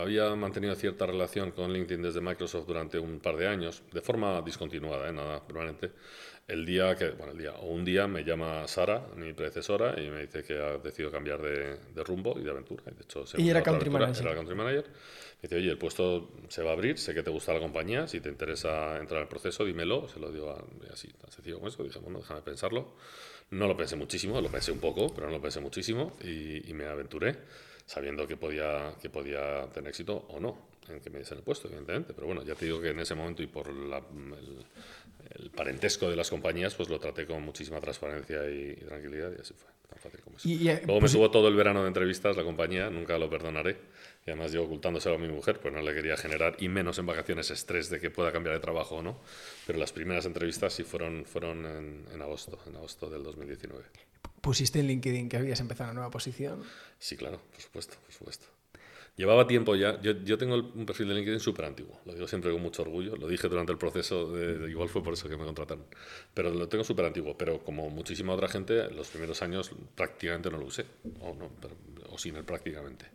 [0.00, 4.40] había mantenido cierta relación con LinkedIn desde Microsoft durante un par de años, de forma
[4.42, 5.12] discontinuada, ¿eh?
[5.12, 5.92] nada permanente,
[6.50, 10.10] el día que, bueno, el día, o un día me llama Sara, mi predecesora, y
[10.10, 12.82] me dice que ha decidido cambiar de, rumbo y de aventura.
[12.88, 14.26] Y, de hecho, se era country manager.
[14.26, 14.84] Era country manager.
[15.42, 18.20] Dice, oye, el puesto se va a abrir, sé que te gusta la compañía, si
[18.20, 20.08] te interesa entrar al proceso, dímelo.
[20.08, 20.54] Se lo digo
[20.92, 21.82] así, tan sencillo como eso.
[21.82, 22.94] Dije, bueno, déjame pensarlo.
[23.50, 26.74] No lo pensé muchísimo, lo pensé un poco, pero no lo pensé muchísimo y, y
[26.74, 27.38] me aventuré
[27.86, 31.68] sabiendo que podía, que podía tener éxito o no en que me diesen el puesto,
[31.68, 32.12] evidentemente.
[32.14, 33.92] Pero bueno, ya te digo que en ese momento y por el,
[35.36, 39.54] el, parentesco de las compañías, pues lo traté con muchísima transparencia y, tranquilidad y así
[39.54, 40.48] fue, tan fácil como eso.
[40.48, 43.78] Y, Luego me pues subo todo el verano de entrevistas la compañía, nunca lo perdonaré.
[44.26, 47.06] Y además yo ocultándoselo a mi mujer, pues no le quería generar, y menos en
[47.06, 49.18] vacaciones, estrés de que pueda cambiar de trabajo o no.
[49.66, 53.84] Pero las primeras entrevistas sí fueron, fueron en, en agosto, en agosto del 2019.
[54.40, 56.62] ¿Pusiste en LinkedIn que habías empezado una nueva posición?
[56.98, 58.59] Sí, claro, por supuesto, por supuesto.
[59.16, 60.00] Llevaba tiempo ya.
[60.00, 62.00] Yo, yo tengo un perfil de LinkedIn súper antiguo.
[62.06, 63.16] Lo digo siempre con mucho orgullo.
[63.16, 65.84] Lo dije durante el proceso, de, igual fue por eso que me contrataron.
[66.32, 67.36] Pero lo tengo súper antiguo.
[67.36, 70.86] Pero como muchísima otra gente, los primeros años prácticamente no lo usé.
[71.20, 71.50] O, no,
[72.08, 73.06] o sin él prácticamente.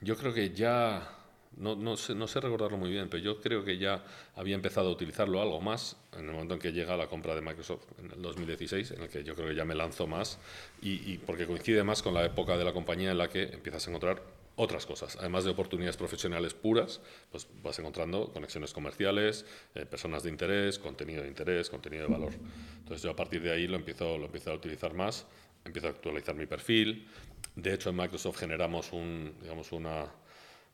[0.00, 1.16] Yo creo que ya.
[1.56, 4.04] No, no, sé, no sé recordarlo muy bien, pero yo creo que ya
[4.36, 7.40] había empezado a utilizarlo algo más en el momento en que llega la compra de
[7.40, 10.38] Microsoft en el 2016, en el que yo creo que ya me lanzo más
[10.80, 13.84] y, y porque coincide más con la época de la compañía en la que empiezas
[13.84, 14.22] a encontrar
[14.60, 15.16] otras cosas.
[15.16, 21.22] Además de oportunidades profesionales puras, pues vas encontrando conexiones comerciales, eh, personas de interés, contenido
[21.22, 22.32] de interés, contenido de valor.
[22.78, 25.26] Entonces yo a partir de ahí lo empiezo, lo empiezo a utilizar más,
[25.64, 27.08] empiezo a actualizar mi perfil.
[27.56, 30.06] De hecho, en Microsoft generamos un, digamos, una,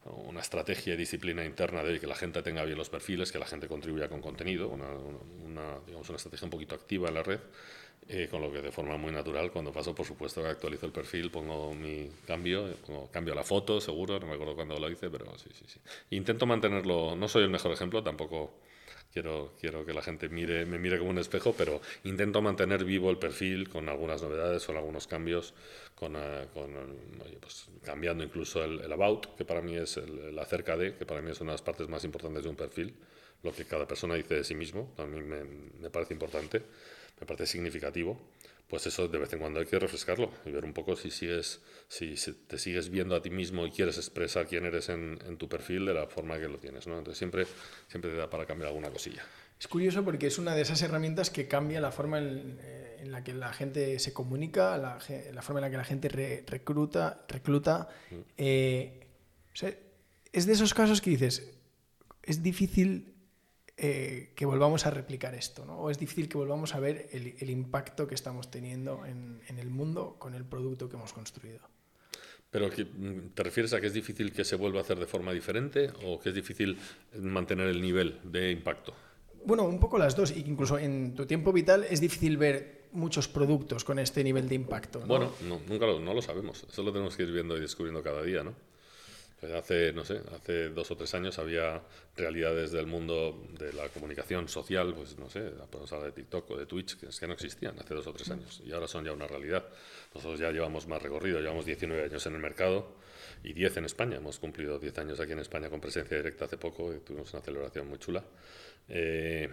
[0.05, 3.47] una estrategia y disciplina interna de que la gente tenga bien los perfiles, que la
[3.47, 7.41] gente contribuya con contenido, una, una, digamos, una estrategia un poquito activa en la red
[8.09, 11.29] eh, con lo que de forma muy natural, cuando paso, por supuesto, actualizo el perfil,
[11.29, 15.37] pongo mi cambio, pongo, cambio la foto, seguro, no me acuerdo cuándo lo hice, pero
[15.37, 15.81] sí, sí, sí.
[16.11, 18.61] Intento mantenerlo, no soy el mejor ejemplo, tampoco
[19.13, 23.11] quiero, quiero que la gente mire, me mire como un espejo, pero intento mantener vivo
[23.11, 25.55] el perfil con algunas novedades, con algunos cambios,
[25.97, 26.71] con, eh, con
[27.41, 31.33] pues, cambiando incluso el, about, que para mí es el, acerca de, que para mí
[31.33, 32.95] es una de las partes más importantes de un perfil,
[33.43, 36.63] lo que cada persona dice de sí mismo, a mí me, me parece importante
[37.21, 38.21] me parece significativo,
[38.69, 41.61] pues eso de vez en cuando hay que refrescarlo y ver un poco si sigues,
[41.89, 45.87] si te sigues viendo a ti mismo y quieres expresar quién eres en, tu perfil
[45.87, 46.99] de la forma que lo tienes, ¿no?
[46.99, 47.47] Entonces siempre,
[47.89, 49.23] siempre te da para cambiar alguna cosilla.
[49.59, 53.23] Es curioso porque es una de esas herramientas que cambia la forma en, eh, la
[53.23, 54.99] que la gente se comunica, la,
[55.43, 56.09] forma en la que la gente
[56.47, 57.25] recluta.
[57.29, 58.15] recluta mm.
[58.37, 59.07] eh,
[60.33, 61.51] es de esos casos que dices,
[62.23, 63.16] es difícil
[63.79, 65.79] eh, que volvamos a replicar esto, ¿no?
[65.79, 70.17] O es difícil que volvamos a ver el, impacto que estamos teniendo en, el mundo
[70.19, 71.61] con el producto que hemos construido.
[72.51, 75.31] ¿Pero mm, te refieres a que es difícil que se vuelva a hacer de forma
[75.33, 76.79] diferente o que es difícil
[77.21, 78.95] mantener el nivel de impacto?
[79.45, 80.35] Bueno, un poco las dos.
[80.35, 85.01] Incluso en tu tiempo vital es difícil ver muchos productos con este nivel de impacto.
[85.01, 85.33] Bueno,
[85.69, 86.65] nunca lo, no lo sabemos.
[86.67, 88.55] Eso lo tenemos que ir viendo y descubriendo cada día, ¿no?
[89.41, 91.83] Pues hace, no sé, hace dos o tres años había
[92.17, 96.57] realidades del mundo de la comunicación social, pues no sé, podemos hablar de TikTok o
[96.57, 99.05] de Twitch, que, es que no existían hace dos o tres años y ahora son
[99.05, 99.67] ya una realidad.
[100.15, 102.97] Nosotros ya llevamos más recorrido, llevamos 19 años en el mercado
[103.45, 104.17] y 10 en España.
[104.17, 107.43] Hemos cumplido 10 años aquí en España con presencia directa hace poco y tuvimos una
[107.43, 108.25] celebración muy chula.
[108.89, 109.51] Eh,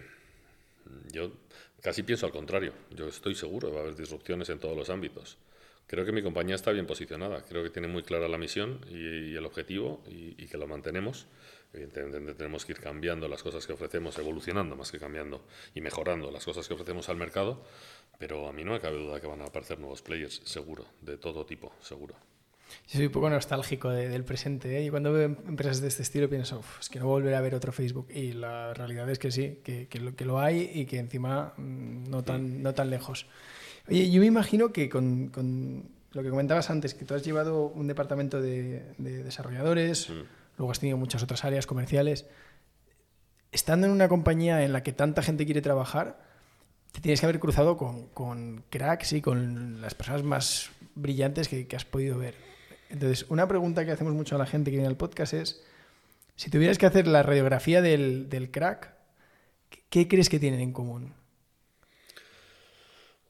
[1.12, 1.32] yo
[1.82, 4.90] casi pienso al contrario, yo estoy seguro que va a haber disrupciones en todos los
[4.90, 5.38] ámbitos.
[5.88, 9.36] Creo que mi compañía está bien posicionada, creo que tiene muy clara la misión y,
[9.36, 11.28] el objetivo y, que lo mantenemos.
[11.74, 15.44] Evidentemente tenemos que ir cambiando las cosas que ofrecemos, evolucionando más que cambiando
[15.74, 17.66] y mejorando las cosas que ofrecemos al mercado,
[18.20, 21.18] pero a mí no me cabe duda que van a aparecer nuevos players, seguro, de
[21.18, 22.16] todo tipo, seguro.
[22.88, 24.86] Yo soy un poco nostálgico del presente ¿eh?
[24.86, 27.72] y cuando veo empresas de este estilo pienso, es que no volveré a ver otro
[27.72, 31.00] Facebook y la realidad es que sí, que, que, lo, que lo hay y que
[31.00, 33.28] encima mm, no tan, no tan lejos.
[33.88, 37.68] Oye, yo me imagino que con, con, lo que comentabas antes, que tú has llevado
[37.68, 40.24] un departamento de, desarrolladores, mm.
[40.58, 42.28] luego has tenido muchas otras áreas comerciales.
[43.52, 46.20] Estando en una compañía en la que tanta gente quiere trabajar,
[46.92, 51.68] te tienes que haber cruzado con, con cracks y con las personas más brillantes que,
[51.68, 52.36] que, has podido ver.
[52.90, 55.64] Entonces, una pregunta que hacemos mucho a la gente que viene al podcast es,
[56.36, 58.94] si tuvieras que hacer la radiografía del, del crack,
[59.90, 61.14] ¿qué crees que tienen en común?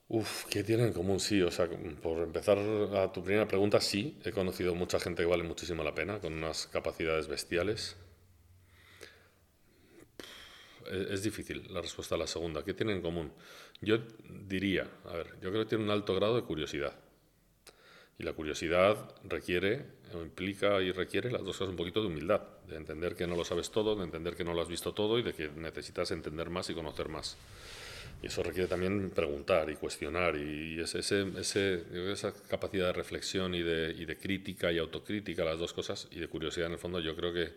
[0.08, 1.20] Uf, ¿qué tienen en común?
[1.20, 1.68] Sí, o sea,
[2.02, 5.96] por empezar a tu primera pregunta, sí, he conocido mucha gente que vale muchísimo la
[5.96, 7.96] pena, con unas capacidades bestiales.
[10.92, 12.64] Es, difícil la respuesta a la segunda.
[12.64, 13.32] ¿Qué tienen en común?
[13.82, 13.98] Yo
[14.48, 16.94] diría, a ver, yo creo que tienen un alto grado de curiosidad.
[18.20, 22.42] Y la curiosidad requiere, o implica y requiere las dos cosas un poquito de humildad,
[22.68, 25.18] de entender que no lo sabes todo, de entender que no lo has visto todo
[25.18, 27.38] y de que necesitas entender más y conocer más.
[28.24, 33.62] Y eso requiere también preguntar y cuestionar y ese, ese, esa capacidad de reflexión y
[33.62, 37.02] de, y de, crítica y autocrítica, las dos cosas, y de curiosidad en el fondo,
[37.02, 37.52] yo creo que,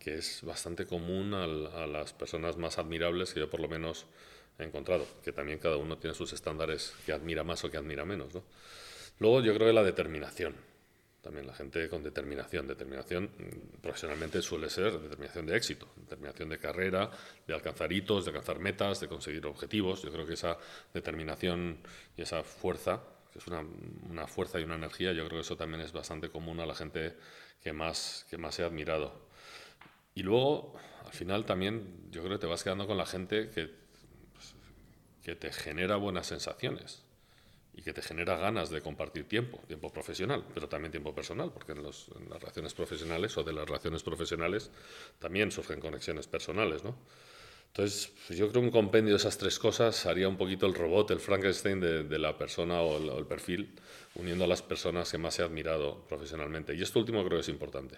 [0.00, 1.46] que es bastante común a
[1.86, 4.06] las personas más admirables que yo por lo menos
[4.58, 8.04] he encontrado, que también cada uno tiene sus estándares que admira más o que admira
[8.04, 8.34] menos.
[8.34, 8.42] ¿no?
[9.20, 10.56] Luego yo creo que la determinación,
[11.22, 12.66] también la gente con determinación.
[12.66, 17.10] Determinación mm, profesionalmente suele ser determinación de éxito, determinación de carrera,
[17.46, 20.02] de alcanzar hitos, de alcanzar metas, de conseguir objetivos.
[20.02, 20.58] Yo creo que esa
[20.92, 21.78] determinación
[22.16, 23.00] y esa fuerza,
[23.32, 23.64] que es una,
[24.10, 26.74] una fuerza y una energía, yo creo que eso también es bastante común a la
[26.74, 27.16] gente
[27.62, 29.28] que más, que más he admirado.
[30.14, 30.74] Y luego,
[31.06, 33.70] al final también, yo creo que te vas quedando con la gente que,
[34.32, 34.54] pues,
[35.22, 37.01] que te genera buenas sensaciones
[37.74, 41.72] y que te genera ganas de compartir tiempo, tiempo profesional, pero también tiempo personal, porque
[41.72, 42.08] en, las
[42.40, 44.70] relaciones profesionales o de las relaciones profesionales
[45.18, 46.96] también surgen conexiones personales, ¿no?
[47.68, 50.74] Entonces, pues yo creo que un compendio de esas tres cosas haría un poquito el
[50.74, 53.74] robot, el Frankenstein de, la persona o el, o el, perfil,
[54.14, 56.74] uniendo a las personas que más he admirado profesionalmente.
[56.74, 57.96] Y esto último creo que es importante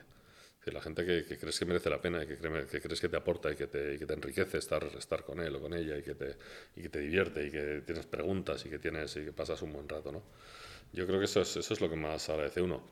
[0.73, 3.57] la gente que, crees que merece la pena y que, crees que te aporta y
[3.57, 6.37] que te, que te enriquece estar, estar con él o con ella y que, te,
[6.77, 9.73] y que te divierte y que tienes preguntas y que, tienes, y que pasas un
[9.73, 10.13] buen rato.
[10.13, 10.23] ¿no?
[10.93, 12.83] Yo creo que eso es, eso es lo que más agradece uno.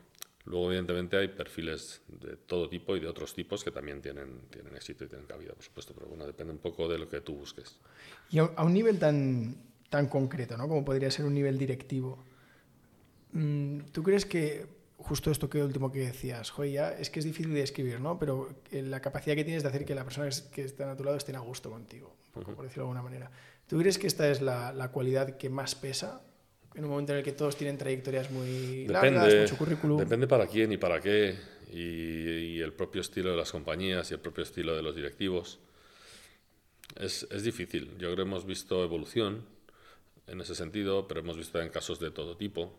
[0.44, 4.74] Luego, evidentemente, hay perfiles de todo tipo y de otros tipos que también tienen, tienen
[4.74, 7.37] éxito y tienen cabida, por supuesto, pero bueno, depende un poco de lo que tú
[7.37, 7.78] busques.
[8.30, 9.54] Y a, un nivel tan,
[9.88, 10.66] tan concreto, ¿no?
[10.66, 12.24] como podría ser un nivel directivo,
[13.32, 14.66] mm, ¿tú crees que
[15.02, 18.18] justo esto que último que decías, joya, es que es difícil de escribir, ¿no?
[18.18, 21.04] Pero eh, la capacidad que tienes de hacer que la persona que está a tu
[21.04, 23.30] lado esté a gusto contigo, por decirlo de alguna manera.
[23.66, 26.22] ¿Tú crees que esta es la, la, cualidad que más pesa?
[26.74, 29.98] En un momento en el que todos tienen trayectorias muy depende, largas, mucho currículum.
[29.98, 31.36] Depende para quién y para qué,
[31.70, 35.58] y, y, el propio estilo de las compañías y el propio estilo de los directivos.
[36.98, 37.90] Es, es difícil.
[37.92, 39.44] Yo creo que hemos visto evolución
[40.26, 42.74] en ese sentido, pero hemos visto en casos de todo tipo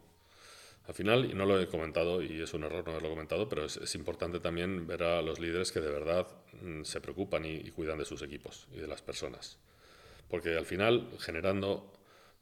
[0.86, 3.66] al final, y no lo he comentado, y es un error no haberlo comentado, pero
[3.66, 6.28] es, importante también ver a los líderes que de verdad
[6.62, 9.58] mm, se preocupan y, cuidan de sus equipos y de las personas.
[10.30, 11.94] Porque al final, generando,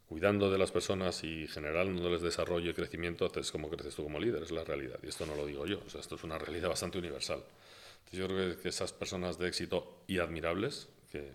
[0.08, 4.42] cuidando de las personas y generándoles desarrollo y crecimiento, es como creces tú como líder,
[4.42, 4.98] es la realidad.
[5.04, 7.44] Y esto no lo digo yo, esto es una realidad bastante universal.
[7.98, 11.30] Entonces yo creo que, esas personas de éxito y admirables, que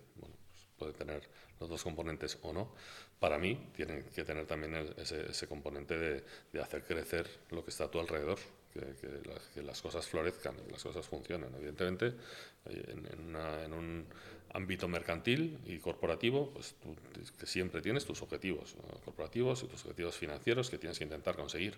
[0.78, 1.24] pueden tener
[1.60, 2.72] los dos componentes o no,
[3.20, 7.92] para mí tienen que tener también ese, componente de, hacer crecer lo que está a
[7.92, 8.38] tu alrededor,
[8.74, 11.54] que, las cosas florezcan, que las cosas funcionen.
[11.56, 12.14] Evidentemente,
[12.66, 14.06] en, en, un
[14.54, 16.76] ámbito mercantil y corporativo, pues
[17.44, 21.78] siempre tienes tus objetivos corporativos y tus objetivos financieros que tienes que intentar conseguir.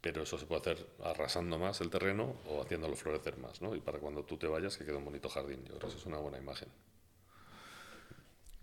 [0.00, 3.74] Pero eso se puede hacer arrasando más el terreno o haciéndolo florecer más, ¿no?
[3.74, 5.64] Y para cuando tú te vayas que quede un bonito jardín.
[5.64, 6.68] Yo creo que es una buena imagen.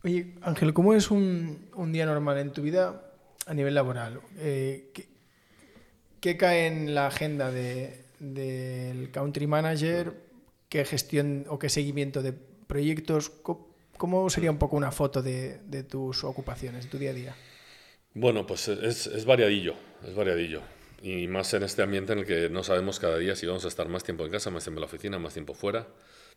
[0.03, 3.03] Oye, Ángel, ¿cómo es un, un, día normal en tu vida
[3.45, 4.19] a nivel laboral?
[4.39, 5.07] Eh, ¿qué,
[6.19, 10.13] ¿qué, cae en la agenda del de, country manager?
[10.69, 13.31] ¿Qué gestión o qué seguimiento de proyectos?
[13.97, 17.35] ¿Cómo sería un poco una foto de, de tus ocupaciones, de tu día a día?
[18.15, 20.61] Bueno, pues es, es variadillo, es variadillo.
[21.03, 23.67] Y más en este ambiente en el que no sabemos cada día si vamos a
[23.67, 25.87] estar más tiempo en casa, más tiempo en la oficina, más tiempo fuera.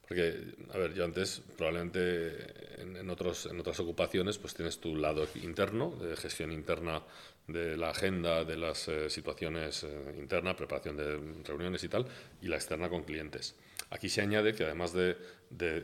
[0.06, 6.16] Porque, a ver, yo antes probablemente en, otras ocupaciones pues tienes tu lado interno, de
[6.16, 7.02] gestión interna
[7.46, 12.06] de la agenda, de las eh, situaciones eh, internas, preparación de reuniones y tal,
[12.42, 13.54] y la externa con clientes.
[13.90, 15.16] Aquí se añade que además de,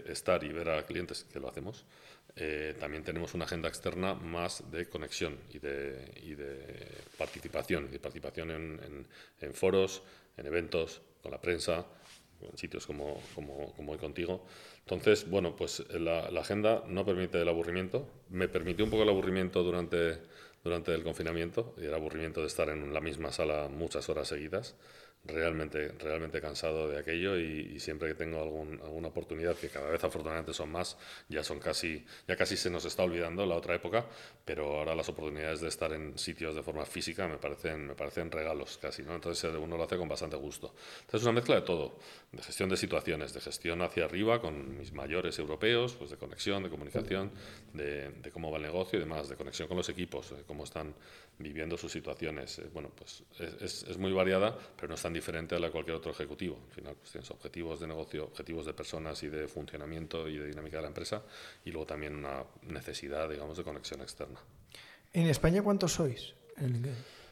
[0.06, 1.84] estar y ver a clientes, que lo hacemos,
[2.36, 6.86] eh, también tenemos una agenda externa más de conexión y de, y de
[7.18, 9.06] participación, de participación en, en,
[9.40, 10.02] en foros,
[10.36, 11.86] en eventos, con la prensa,
[12.50, 14.44] en sitios como, como, como hoy contigo.
[14.80, 18.08] Entonces, bueno, pues la, la, agenda no permite el aburrimiento.
[18.28, 20.18] Me permitió un poco el aburrimiento durante,
[20.64, 24.76] durante el confinamiento, y el aburrimiento de estar en la misma sala muchas horas seguidas
[25.24, 30.02] realmente, realmente cansado de aquello y, siempre que tengo algún, alguna oportunidad, que cada vez
[30.02, 30.96] afortunadamente son más,
[31.28, 34.06] ya son casi, ya casi se nos está olvidando la otra época,
[34.44, 38.30] pero ahora las oportunidades de estar en sitios de forma física me parecen, me parecen
[38.30, 39.14] regalos casi, ¿no?
[39.14, 40.74] Entonces uno lo hace con bastante gusto.
[41.00, 41.98] Entonces es una mezcla de todo,
[42.32, 46.62] de gestión de situaciones, de gestión hacia arriba con mis mayores europeos, pues de conexión,
[46.62, 47.30] de comunicación,
[47.72, 50.64] de, de cómo va el negocio y demás, de conexión con los equipos, de cómo
[50.64, 50.94] están
[51.42, 52.58] viviendo sus situaciones.
[52.58, 53.22] Eh, bueno, pues
[53.60, 56.58] es, es, muy variada, pero no es tan diferente a la de cualquier otro ejecutivo.
[56.68, 60.46] Al final, pues tienes objetivos de negocio, objetivos de personas y de funcionamiento y de
[60.46, 61.22] dinámica de la empresa,
[61.64, 64.38] y luego también una necesidad, digamos, de conexión externa.
[65.12, 66.34] ¿En España cuántos sois?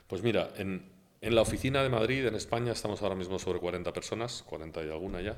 [0.06, 3.92] Pues mira, en, En la oficina de Madrid, en España, estamos ahora mismo sobre 40
[3.92, 5.36] personas, 40 y alguna ya.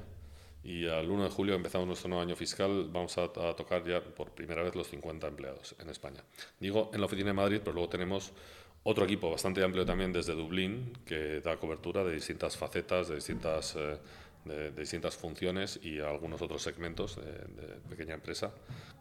[0.62, 4.30] Y al 1 de julio empezamos nuestro nuevo año fiscal, vamos a, tocar ya por
[4.32, 6.22] primera vez los 50 empleados en España.
[6.58, 8.32] Digo en la oficina de Madrid, pero luego tenemos
[8.82, 13.76] otro equipo bastante amplio también desde Dublín, que da cobertura de distintas facetas, de distintas,
[13.76, 13.98] eh,
[14.44, 18.52] de, distintas funciones y algunos otros segmentos de, de, pequeña empresa,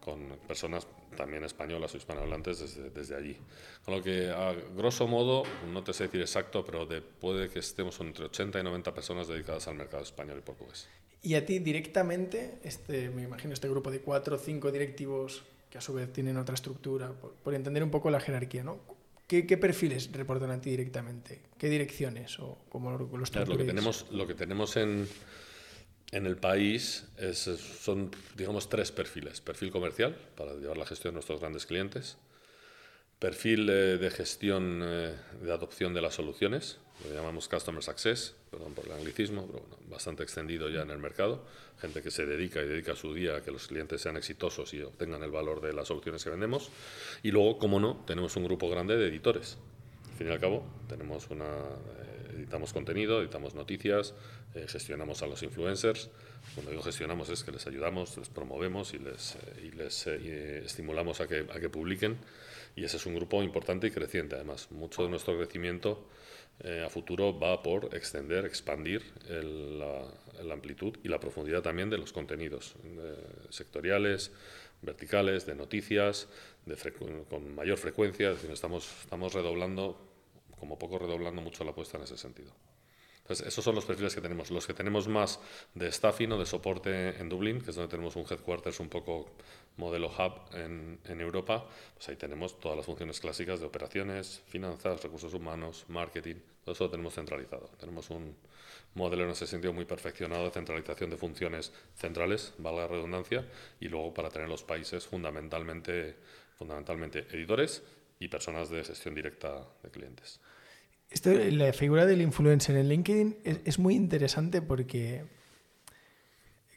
[0.04, 3.38] con personas también españolas o hispanohablantes desde, desde allí.
[3.84, 7.60] Con lo que, a grosso modo, no te sé decir exacto, pero de, puede que
[7.60, 10.88] estemos entre 80 y 90 personas dedicadas al mercado español y portugués.
[11.22, 15.78] Y a ti directamente, este, me imagino este grupo de cuatro o cinco directivos que
[15.78, 18.80] a su vez tienen otra estructura, por, por entender un poco la jerarquía, ¿no?
[19.30, 21.44] ¿Qué, ¿Qué, perfiles reportan a ti directamente?
[21.56, 25.08] ¿Qué direcciones o cómo lo, lo claro, lo que tenemos Lo que tenemos en,
[26.12, 29.40] en el país es, son, digamos, tres perfiles.
[29.40, 32.18] Perfil comercial, para llevar la gestión de nuestros grandes clientes.
[33.20, 38.74] Perfil eh, de gestión eh, de adopción de las soluciones, lo llamamos Customer Success, perdón
[38.74, 41.46] por el anglicismo, pero bueno, bastante extendido ya en el mercado.
[41.80, 44.82] Gente que se dedica y dedica su día a que los clientes sean exitosos y
[44.82, 46.70] obtengan el valor de las soluciones que vendemos.
[47.24, 49.58] Y luego, como no, tenemos un grupo grande de editores.
[50.12, 54.14] Al fin y al cabo, tenemos una, eh, editamos contenido, editamos noticias,
[54.56, 56.10] eh, gestionamos a los influencers.
[56.56, 60.64] Cuando digo gestionamos es que les ayudamos, les promovemos y les, eh, y les eh,
[60.66, 62.18] estimulamos a que, a que publiquen.
[62.76, 64.36] Y ese es un grupo importante y creciente.
[64.36, 66.08] Además, mucho de nuestro crecimiento
[66.62, 71.98] eh, a futuro va por extender, expandir el, la, amplitud y la profundidad también de
[71.98, 73.16] los contenidos eh,
[73.50, 74.32] sectoriales,
[74.82, 76.28] verticales, de noticias,
[76.66, 76.76] de
[77.30, 78.32] con mayor frecuencia.
[78.52, 79.98] Estamos, estamos redoblando,
[80.60, 82.52] como poco redoblando mucho la apuesta en ese sentido.
[83.30, 84.50] Entonces, esos son los perfiles que tenemos.
[84.50, 85.40] Los que tenemos más
[85.76, 89.30] de staffing o de soporte en Dublín, que es donde tenemos un headquarters un poco
[89.78, 91.64] modelo hub en, en, Europa,
[91.94, 96.84] pues ahí tenemos todas las funciones clásicas de operaciones, finanzas, recursos humanos, marketing, todo eso
[96.86, 97.70] lo tenemos centralizado.
[97.80, 98.36] Tenemos un
[98.96, 103.48] modelo en ese sentido muy perfeccionado de centralización de funciones centrales, valga la redundancia,
[103.80, 106.16] y luego para tener los países fundamentalmente,
[106.58, 107.84] fundamentalmente editores
[108.20, 110.40] y personas de gestión directa de clientes.
[111.12, 115.26] Esto, la figura del influencer en LinkedIn es, es muy interesante porque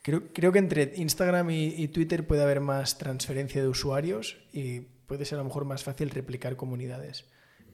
[0.02, 4.80] creo, creo, que entre Instagram y, y, Twitter puede haber más transferencia de usuarios y
[5.06, 7.26] puede ser a lo mejor más fácil replicar comunidades.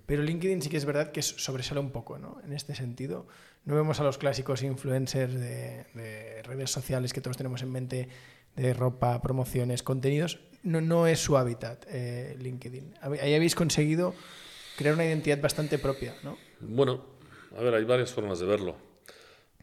[0.06, 2.40] Pero LinkedIn sí que es verdad que sobresale un poco ¿no?
[2.42, 3.28] en este sentido.
[3.64, 8.08] No vemos a los clásicos influencers de, de redes sociales que todos tenemos en mente,
[8.56, 10.40] de ropa, promociones, contenidos.
[10.62, 12.94] No, no es su hábitat eh, LinkedIn.
[13.00, 14.14] Ahí habéis conseguido
[14.78, 16.38] crear una identidad bastante propia, ¿no?
[16.60, 17.04] Bueno,
[17.56, 18.76] a ver, hay varias formas de verlo.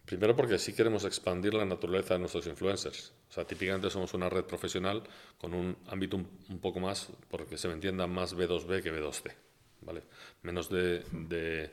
[0.03, 3.13] Primero porque sí queremos expandir la naturaleza de nuestros influencers.
[3.30, 5.03] O sea, típicamente somos una red profesional
[5.39, 9.32] con un ámbito un, poco más, porque se me entienda, más B2B que B2C.
[9.82, 10.03] ¿vale?
[10.43, 11.72] Menos de,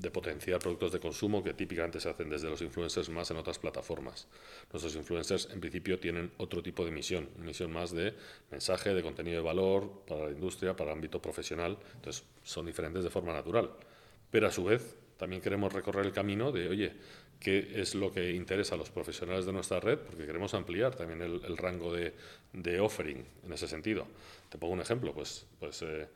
[0.00, 3.58] de, potenciar productos de consumo que típicamente se hacen desde los influencers más en otras
[3.58, 4.26] plataformas.
[4.72, 8.14] Nuestros influencers en principio tienen otro tipo de misión, una misión más de
[8.50, 11.78] mensaje, de contenido de valor para la industria, para el ámbito profesional.
[11.96, 13.70] Entonces son diferentes de forma natural.
[14.30, 16.92] Pero a su vez también queremos recorrer el camino de, oye,
[17.40, 21.22] qué es lo que interesa a los profesionales de nuestra red, porque queremos ampliar también
[21.22, 22.14] el, el rango de,
[22.52, 24.06] de, offering en ese sentido.
[24.48, 26.08] Te pongo un ejemplo, pues, pues eh,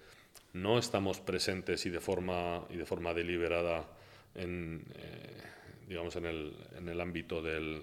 [0.52, 3.86] no estamos presentes y de forma, y de forma deliberada
[4.34, 5.42] en, eh,
[5.88, 7.82] digamos en, el, en el ámbito de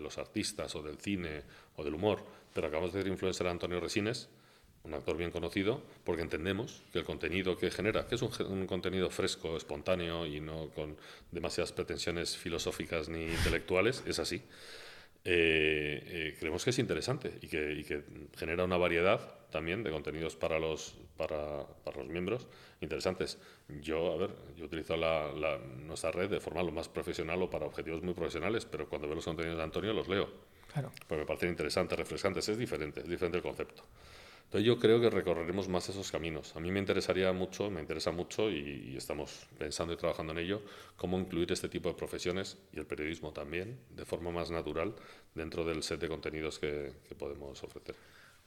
[0.00, 1.42] los artistas o del cine
[1.76, 4.28] o del humor, pero acabamos de ser influencer Antonio Resines,
[4.84, 8.66] un actor bien conocido, porque entendemos que el contenido que genera, que es un, un,
[8.66, 10.96] contenido fresco, espontáneo y no con
[11.32, 14.42] demasiadas pretensiones filosóficas ni intelectuales, es así.
[15.28, 18.04] Eh, eh, creemos que es interesante y que, y que,
[18.36, 19.20] genera una variedad
[19.50, 22.46] también de contenidos para los, para, para, los miembros
[22.80, 23.36] interesantes.
[23.80, 27.50] Yo, a ver, yo utilizo la, la, nuestra red de forma lo más profesional o
[27.50, 30.30] para objetivos muy profesionales, pero cuando veo los contenidos de Antonio los leo.
[30.72, 30.92] Claro.
[31.08, 32.48] Porque me parecen interesantes, refrescantes.
[32.48, 33.82] Es diferente, es diferente el concepto.
[34.46, 36.54] Entonces yo creo que recorreremos más esos caminos.
[36.54, 40.38] A mí me interesaría mucho, me interesa mucho y, y, estamos pensando y trabajando en
[40.38, 40.62] ello,
[40.96, 44.94] cómo incluir este tipo de profesiones y el periodismo también de forma más natural
[45.34, 47.96] dentro del set de contenidos que, que podemos ofrecer.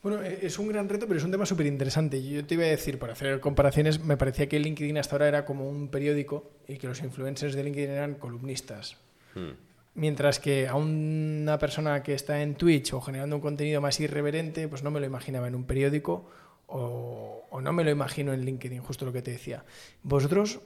[0.02, 2.24] Bueno, es un gran reto, pero es un tema súper interesante.
[2.24, 5.44] Yo te iba a decir, por hacer comparaciones, me parecía que LinkedIn hasta ahora era
[5.44, 8.96] como un periódico y que los influencers de LinkedIn eran columnistas.
[9.36, 9.69] Hmm.
[9.96, 14.68] Mientras que a una persona que está en Twitch o generando un contenido más irreverente,
[14.68, 16.30] pues no me lo imaginaba en un periódico
[16.68, 19.66] o, no me lo imagino en LinkedIn, justo lo que te decía.
[20.04, 20.60] Vosotros,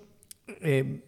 [0.62, 1.02] eh,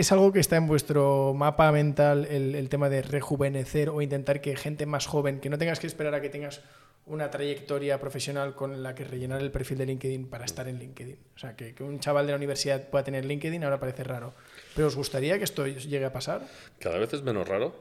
[0.00, 4.56] ¿Es algo que está en vuestro mapa mental el, tema de rejuvenecer o intentar que
[4.56, 6.62] gente más joven, que no tengas que esperar a que tengas
[7.04, 11.18] una trayectoria profesional con la que rellenar el perfil de LinkedIn para estar en LinkedIn?
[11.34, 14.32] O sea, que un chaval de la universidad pueda tener LinkedIn ahora parece raro.
[14.80, 16.48] ¿Pero os gustaría que esto llegue a pasar?
[16.78, 17.76] Cada vez es menos raro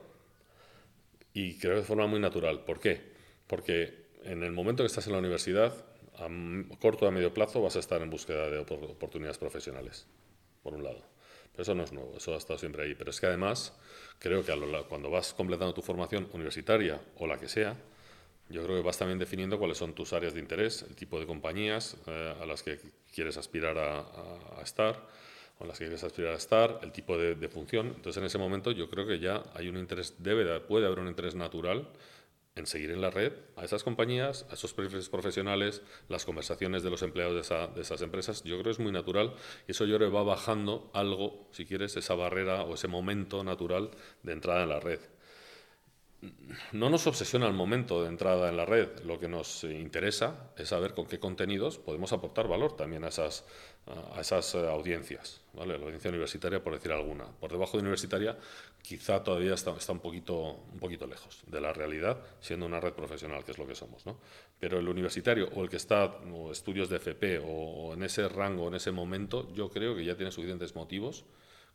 [1.32, 2.66] y creo de forma muy natural.
[2.66, 3.14] ¿Por qué?
[3.48, 5.74] Porque en el momento que estás en la universidad,
[6.18, 6.28] a
[6.78, 10.08] corto a medio plazo vas a estar en búsqueda de oportunidades profesionales,
[10.62, 11.02] por un lado.
[11.54, 12.96] Pero eso no es nuevo, eso ha estado siempre ahí.
[12.96, 13.72] Pero es que además,
[14.20, 14.52] creo que
[14.90, 17.78] cuando vas completando tu formación universitaria o la que sea,
[18.50, 21.26] yo creo que vas también definiendo cuáles son tus áreas de interés, el tipo de
[21.26, 22.78] compañías eh, a las que
[23.14, 24.00] quieres aspirar a,
[24.60, 25.08] a, estar,
[25.60, 27.88] en las que quieres aspirar a estar, el tipo de, de, función.
[27.88, 31.08] Entonces, en ese momento, yo creo que ya hay un interés, debe, puede haber un
[31.08, 31.88] interés natural
[32.56, 36.90] en seguir en la red a esas compañías, a esos perfiles profesionales, las conversaciones de
[36.90, 39.34] los empleados de, esa, de, esas empresas, yo creo que es muy natural
[39.68, 43.44] y eso yo creo que va bajando algo, si quieres, esa barrera o ese momento
[43.44, 43.92] natural
[44.24, 45.00] de entrada en la red
[46.74, 48.90] no nos obsesiona el momento de entrada en la red.
[49.06, 53.46] Lo que nos interesa es saber con qué contenidos podemos aportar valor también a esas,
[54.14, 55.42] a esas eh, audiencias.
[55.54, 55.78] ¿vale?
[55.78, 57.26] La audiencia universitaria, por decir alguna.
[57.40, 58.38] Por debajo de universitaria,
[58.82, 62.94] quizá todavía está, está, un, poquito, un poquito lejos de la realidad, siendo una red
[62.94, 64.06] profesional, que es lo que somos.
[64.06, 64.20] ¿no?
[64.60, 68.68] Pero el universitario o el que está, o estudios de FP, o en ese rango,
[68.68, 71.24] en ese momento, yo creo que ya tiene suficientes motivos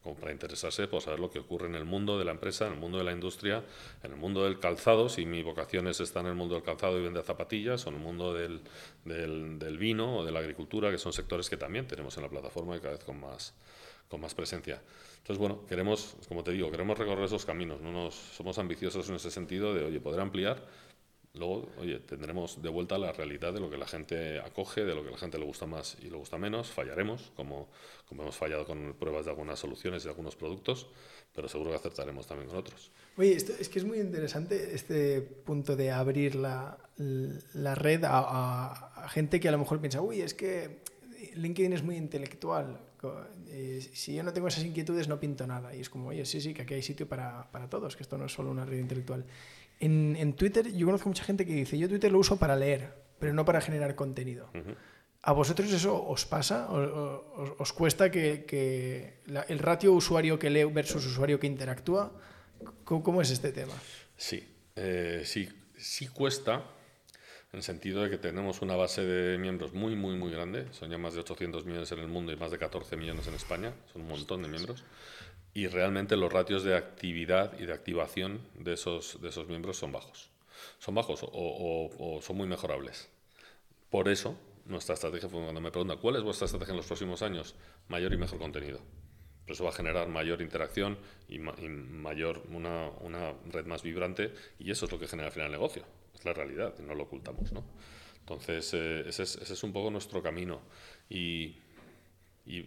[0.05, 2.75] como para interesarse por saber lo que ocurre en el mundo de la empresa, en
[2.75, 3.65] el mundo de la industria,
[4.03, 6.99] en el mundo del calzado, si mi vocación es estar en el mundo del calzado
[6.99, 8.61] y vender zapatillas, o en el mundo del,
[9.07, 12.29] del, del, vino o de la agricultura, que son sectores que también tenemos en la
[12.29, 13.55] plataforma y cada vez con más,
[14.11, 14.83] con más presencia.
[15.17, 19.15] Entonces, bueno, queremos, como te digo, queremos recorrer esos caminos, no nos, somos ambiciosos en
[19.15, 20.63] ese sentido de, oye, poder ampliar,
[21.35, 25.05] Luego, oye, tendremos de vuelta la realidad de lo que la gente acoge, de lo
[25.05, 26.71] que la gente le gusta más y le gusta menos.
[26.71, 27.69] Fallaremos, como,
[28.09, 30.87] como hemos fallado con pruebas de algunas soluciones y algunos productos,
[31.35, 32.93] pero seguro que acertaremos también con otros.
[33.17, 38.19] Oye, esto, es que es muy interesante este punto de abrir la, la red a,
[38.21, 40.83] a, a, gente que a lo mejor piensa, uy, es que
[41.35, 42.81] LinkedIn es muy intelectual.
[43.93, 45.75] Si yo no tengo esas inquietudes, no pinto nada.
[45.75, 48.17] Y es como, oye, sí, sí, que aquí hay sitio para, para todos, que esto
[48.17, 49.27] no es solo una red intelectual.
[49.85, 52.95] En, en, Twitter, yo conozco mucha gente que dice, yo Twitter lo uso para leer,
[53.19, 54.49] pero no para generar contenido.
[54.55, 54.77] Uh -huh.
[55.23, 56.69] ¿A vosotros eso os pasa?
[56.71, 62.13] ¿Os, os, cuesta que, que la, el ratio usuario que lee versus usuario que interactúa?
[62.85, 63.73] ¿Cómo, cómo es este tema?
[64.17, 66.65] Sí, eh, sí, sí cuesta,
[67.53, 70.67] en el sentido de que tenemos una base de miembros muy, muy, muy grande.
[70.73, 73.35] Son ya más de 800 millones en el mundo y más de 14 millones en
[73.35, 73.73] España.
[73.93, 74.85] Son un montón de miembros
[75.55, 79.93] y realmente los ratios de actividad y de activación de esos, de esos miembros son
[79.93, 80.29] bajos.
[80.79, 83.09] Son bajos o, son muy mejorables.
[83.89, 84.37] Por eso,
[84.67, 87.55] nuestra estrategia fue cuando me preguntan cuál es vuestra estrategia en los próximos años,
[87.89, 88.81] mayor y mejor contenido.
[89.45, 90.99] Pero eso va a generar mayor interacción
[91.29, 95.47] y mayor una, una, red más vibrante y eso es lo que genera al final
[95.47, 95.85] el negocio.
[96.15, 97.53] Es la realidad, no lo ocultamos.
[97.53, 97.63] ¿no?
[98.19, 100.63] Entonces, eh, ese, es, ese es un poco nuestro camino
[101.09, 101.59] y,
[102.47, 102.65] y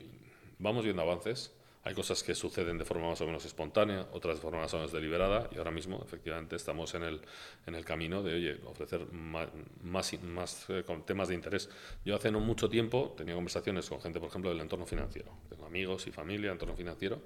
[0.59, 1.51] vamos viendo avances
[1.87, 4.77] hay cosas que suceden de forma más o menos espontánea, otras de forma más o
[4.77, 7.21] menos deliberada, y ahora mismo, efectivamente, estamos en el,
[7.65, 9.47] en el camino de oye, ofrecer más,
[9.83, 11.69] más, más eh, con temas de interés.
[12.03, 15.31] Yo hace no mucho tiempo tenía conversaciones con gente, por ejemplo, del entorno financiero.
[15.47, 17.21] Tengo amigos y familia, entorno financiero.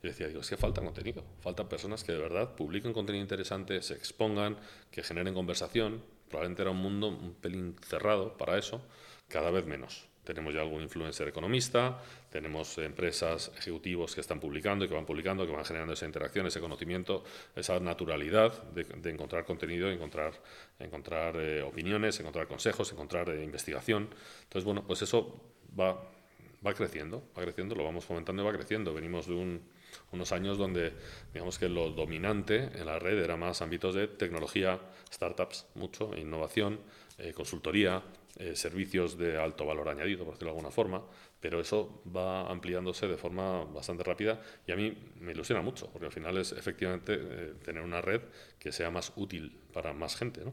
[0.00, 1.24] Y decía, digo, es que falta contenido.
[1.40, 4.56] Faltan personas que de verdad publiquen contenido interesante, se expongan,
[4.92, 6.04] que generen conversación.
[6.28, 8.82] Probablemente era un mundo un pelín cerrado para eso,
[9.26, 10.06] cada vez menos.
[10.26, 12.02] Tenemos ya algún influencer economista,
[12.36, 16.46] tenemos empresas, ejecutivos que están publicando y que van publicando, que van generando esa interacción,
[16.46, 17.24] ese conocimiento,
[17.54, 20.34] esa naturalidad de, encontrar contenido, encontrar,
[20.78, 24.10] encontrar eh, opiniones, encontrar consejos, encontrar eh, investigación.
[24.42, 25.40] Entonces, bueno, pues eso
[25.80, 25.98] va,
[26.74, 28.92] creciendo, va creciendo, lo vamos fomentando y va creciendo.
[28.92, 29.62] Venimos de un,
[30.12, 30.92] unos años donde,
[31.32, 34.78] digamos que lo dominante en la red era más ámbitos de tecnología,
[35.10, 36.80] startups, mucho, innovación,
[37.16, 38.02] eh, consultoría,
[38.52, 41.02] servicios de alto valor añadido, por decirlo de alguna forma,
[41.46, 46.06] pero eso va ampliándose de forma bastante rápida y a mí me ilusiona mucho, porque
[46.06, 48.20] al final es efectivamente eh, tener una red
[48.58, 50.44] que sea más útil para más gente.
[50.44, 50.52] ¿no?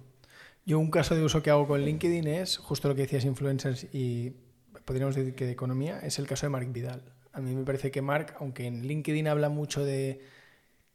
[0.68, 3.88] Yo un caso de uso que hago con LinkedIn es justo lo que decías influencers
[3.92, 4.34] y
[4.86, 7.02] podríamos decir que de economía, es el caso de Mark Vidal.
[7.32, 10.22] A mí me parece que Mark, aunque en LinkedIn habla mucho de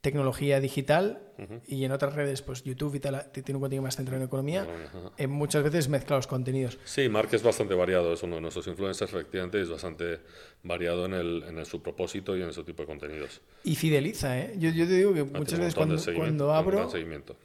[0.01, 1.61] tecnología digital uh -huh.
[1.67, 4.63] y en otras redes, pues YouTube y tal, tiene un contenido más centrado en economía,
[4.63, 5.13] uh -huh.
[5.17, 6.79] eh, muchas veces mezcla los contenidos.
[6.85, 10.21] Sí, Mark es bastante variado, es uno de nuestros influencers, efectivamente, es bastante
[10.63, 13.41] variado en, el, en el, su propósito y en su tipo de contenidos.
[13.65, 14.55] Y fideliza, ¿eh?
[14.57, 16.89] Yo, yo te digo que ah, muchas veces cuando, cuando abro,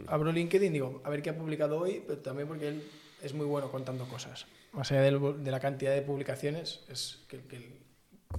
[0.07, 2.83] abro LinkedIn digo, a ver qué ha publicado hoy, pero también porque él
[3.23, 4.45] es muy bueno contando cosas.
[4.73, 7.79] Más allá de, de la cantidad de publicaciones, es que, que,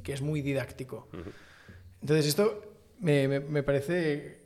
[0.02, 1.08] que es muy didáctico.
[1.12, 1.32] Uh -huh.
[2.00, 2.73] Entonces esto
[3.04, 4.38] me, me- parece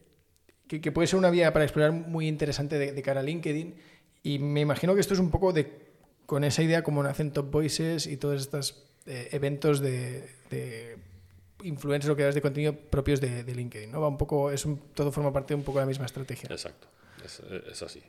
[0.67, 3.75] que, puede ser una vía para explorar muy interesante de, cara a LinkedIn
[4.23, 5.89] y me imagino que esto es un poco de
[6.27, 10.99] con esa idea como nacen Top Voices y todos estos eh, eventos de, de
[11.63, 13.91] influencers o creadores de contenido propios de, de LinkedIn.
[13.91, 14.01] ¿no?
[14.03, 16.49] Va un poco, es todo forma parte de un poco de la misma estrategia.
[16.51, 16.89] Exacto,
[17.25, 18.03] es así.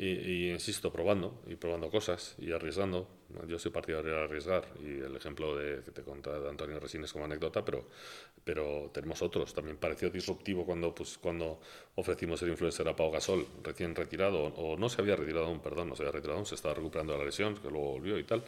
[0.00, 3.06] Y, y insisto, probando, y probando cosas, y arriesgando.
[3.46, 7.12] Yo soy partidario de arriesgar, y el ejemplo de, que te contaba de Antonio Resines
[7.12, 7.86] como anécdota, pero,
[8.42, 9.52] pero tenemos otros.
[9.52, 11.60] También pareció disruptivo cuando, pues, cuando
[11.96, 15.90] ofrecimos el influencer a Pau Gasol, recién retirado, o no se había retirado aún, perdón,
[15.90, 18.42] no se había retirado aún, se estaba recuperando la lesión, que luego volvió y tal.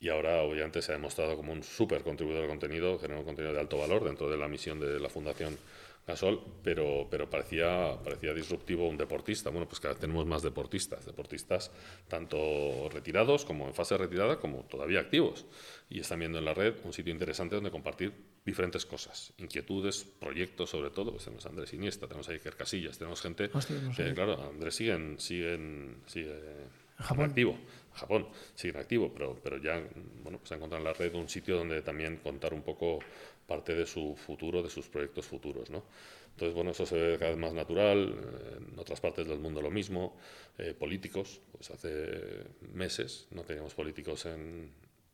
[0.00, 3.52] Y ahora, obviamente, se ha demostrado como un súper contribuidor de contenido, genera un contenido
[3.52, 5.58] de alto valor dentro de la misión de la Fundación
[6.06, 9.48] Gasol, pero, pero parecía, parecía disruptivo un deportista.
[9.50, 11.70] Bueno, pues cada vez tenemos más deportistas, deportistas
[12.08, 15.46] tanto retirados como en fase retirada, como todavía activos.
[15.88, 18.12] Y están viendo en la red un sitio interesante donde compartir
[18.44, 21.10] diferentes cosas, inquietudes, proyectos sobre todo.
[21.12, 24.14] Pues tenemos a Andrés Iniesta, tenemos a Iker Casillas, tenemos gente Hostia, no que, sabía.
[24.14, 27.24] claro, Andrés sigue en, sigue en- sigue en Japón.
[27.30, 27.58] activo.
[27.94, 29.82] Japón sigue en activo, pero, pero ya
[30.22, 32.98] bueno, pues ha encontrado en la red un sitio donde también contar un poco
[33.46, 35.70] parte de su futuro, de sus proyectos futuros.
[35.70, 35.84] ¿no?
[36.30, 38.14] Entonces, bueno, eso se ve cada vez más natural.
[38.72, 40.16] En otras partes del mundo lo mismo.
[40.58, 44.70] Eh, políticos, pues hace meses no teníamos políticos en,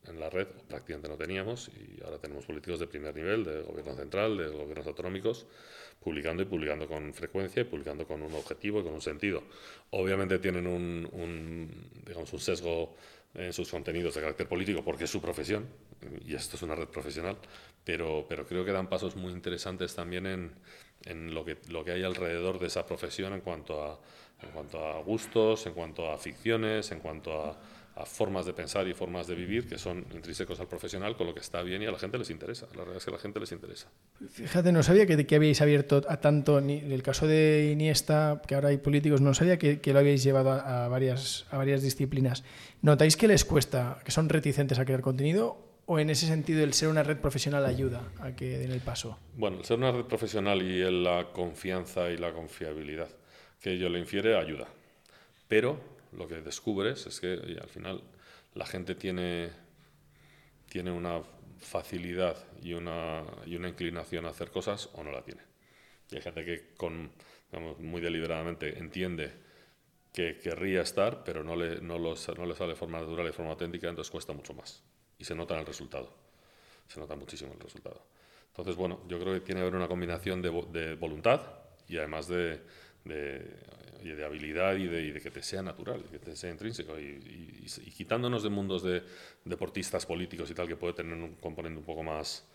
[0.06, 3.94] en la red, prácticamente no teníamos, y ahora tenemos políticos de primer nivel, de gobierno
[3.94, 5.46] central, de gobiernos autonómicos,
[6.00, 9.42] publicando y publicando con frecuencia y publicando con un objetivo y con un sentido.
[9.90, 12.96] Obviamente tienen un, un, digamos, un sesgo
[13.34, 15.66] en sus contenidos de carácter político porque es su profesión,
[16.26, 17.36] y esto es una red profesional,
[17.84, 20.52] pero, pero creo que dan pasos muy interesantes también en,
[21.04, 24.00] en lo, que, lo que hay alrededor de esa profesión en cuanto a,
[24.42, 27.60] en cuanto a gustos, en cuanto a ficciones, en cuanto a,
[27.96, 31.34] a formas de pensar y formas de vivir que son intrínsecos al profesional, con lo
[31.34, 32.66] que está bien y a la gente les interesa.
[32.74, 33.88] La verdad es que a la gente les interesa.
[34.30, 38.54] Fíjate, no sabía que, que habíais abierto a tanto, ni el caso de Iniesta, que
[38.54, 41.82] ahora hay políticos, no sabía que, que lo habéis llevado a, a varias, a varias
[41.82, 42.44] disciplinas.
[42.82, 45.58] ¿Notáis que les cuesta, que son reticentes a crear contenido?
[45.84, 49.18] ¿O en ese sentido el ser una red profesional ayuda a que den el paso?
[49.36, 53.08] Bueno, el ser una red profesional y la confianza y la confiabilidad
[53.60, 54.68] que ello le infiere ayuda.
[55.46, 55.78] Pero
[56.16, 58.02] lo que descubres es que al final
[58.54, 59.50] la gente tiene,
[60.68, 61.20] tiene una
[61.58, 65.42] facilidad y una, y una inclinación a hacer cosas o no la tiene.
[66.10, 67.10] Y hay gente que con,
[67.78, 69.32] muy deliberadamente entiende
[70.12, 73.32] que querría estar, pero no le, no, los- le sale de forma natural y de
[73.32, 74.82] forma auténtica, entonces cuesta mucho más.
[75.18, 76.12] Y se nota el resultado.
[76.88, 78.02] Se nota muchísimo el resultado.
[78.48, 81.40] Entonces, bueno, yo creo que tiene que haber una combinación de, vo- de voluntad
[81.88, 82.60] y además de,
[83.04, 86.98] de, habilidad y de, que te sea natural, que te sea intrínseco.
[86.98, 87.64] Y,
[87.96, 89.02] quitándonos de mundos de
[89.44, 92.46] deportistas políticos y tal, que puede tener un componente un poco más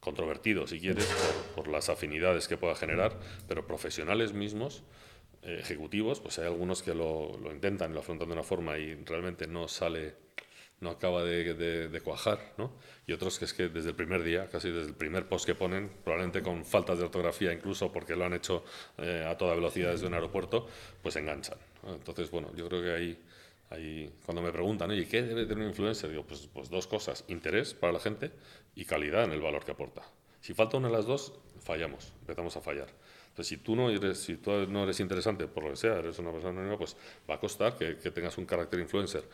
[0.00, 1.08] controvertido, si quieres,
[1.54, 4.82] por las afinidades que pueda generar, pero profesionales mismos,
[5.44, 8.94] eh, ejecutivos, pues hay algunos que lo, lo intentan lo afrontan de una forma y
[9.04, 10.14] realmente no sale,
[10.80, 12.72] no acaba de, de- de cuajar, ¿no?
[13.06, 15.54] Y otros que es que desde el primer día, casi desde el primer post que
[15.54, 18.64] ponen, probablemente con faltas de ortografía incluso porque lo han hecho
[18.98, 20.66] eh, a toda velocidad desde un aeropuerto,
[21.02, 21.58] pues enganchan.
[21.84, 21.94] ¿no?
[21.94, 23.22] Entonces, bueno, yo creo que ahí,
[23.70, 26.10] ahí cuando me preguntan, oye, ¿qué debe tener un influencer?
[26.10, 28.32] Digo, pues, pues dos cosas, interés para la gente
[28.74, 30.02] y calidad en el valor que aporta.
[30.40, 32.88] Si falta una de las dos, fallamos, empezamos a fallar.
[33.34, 36.20] Entonces, si tú no eres, si tú no eres interesante por lo que sea, eres
[36.20, 36.96] una persona anónima, pues
[37.28, 39.24] va a costar que, que tengas un carácter influencer.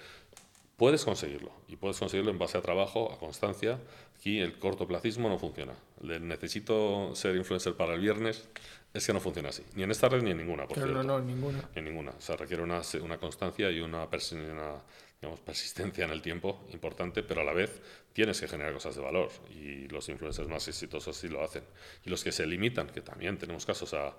[0.79, 3.79] Puedes conseguirlo y puedes conseguirlo en base a trabajo, a constancia.
[4.17, 5.75] Aquí el cortoplacismo no funciona.
[6.03, 8.49] El necesito ser influencer para el viernes
[8.95, 9.63] es que no funciona así.
[9.75, 11.19] Ni en esta red ni en ninguna, por Pero no, cierto.
[11.19, 11.69] no, ninguna.
[11.75, 12.13] En ninguna.
[12.13, 12.81] O sea, requiere una,
[13.19, 14.75] constancia y una, una,
[15.21, 17.81] digamos, persistencia en el tiempo importante, pero a la vez
[18.13, 19.31] tienes que generar cosas de valor.
[19.51, 21.63] Y los influencers más exitosos sí lo hacen.
[22.05, 24.17] Y los que se limitan, que también tenemos casos a,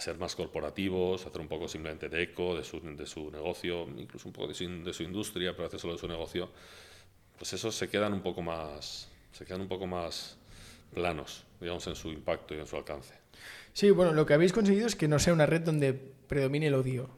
[0.00, 2.80] ser más corporativos, a hacer un poco simplemente de eco de su,
[3.30, 6.50] negocio, incluso un poco de su, de su industria, pero hacer solo de su negocio,
[7.38, 10.36] pues esos se quedan un poco más, se quedan un poco más
[10.92, 13.14] planos, digamos, en su impacto y en su alcance.
[13.72, 16.74] Sí, bueno, lo que habéis conseguido es que no sea una red donde predomine el
[16.74, 17.08] odio.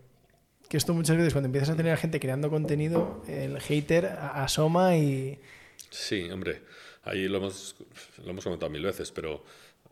[0.68, 5.38] Que esto muchas veces cuando empiezas a tener gente creando contenido, el hater asoma y...
[5.90, 6.62] Sí, hombre,
[7.04, 7.76] ahí lo hemos,
[8.24, 9.44] lo hemos comentado mil veces, pero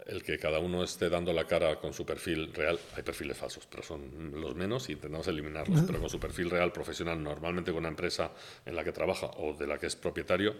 [0.06, 3.66] el que cada uno esté dando la cara con su perfil real, hay perfiles falsos,
[3.66, 7.80] pero son los menos y intentamos eliminarlos, pero con su perfil real profesional, normalmente con
[7.80, 8.32] una empresa
[8.66, 10.56] en la que trabaja o de la que es propietario,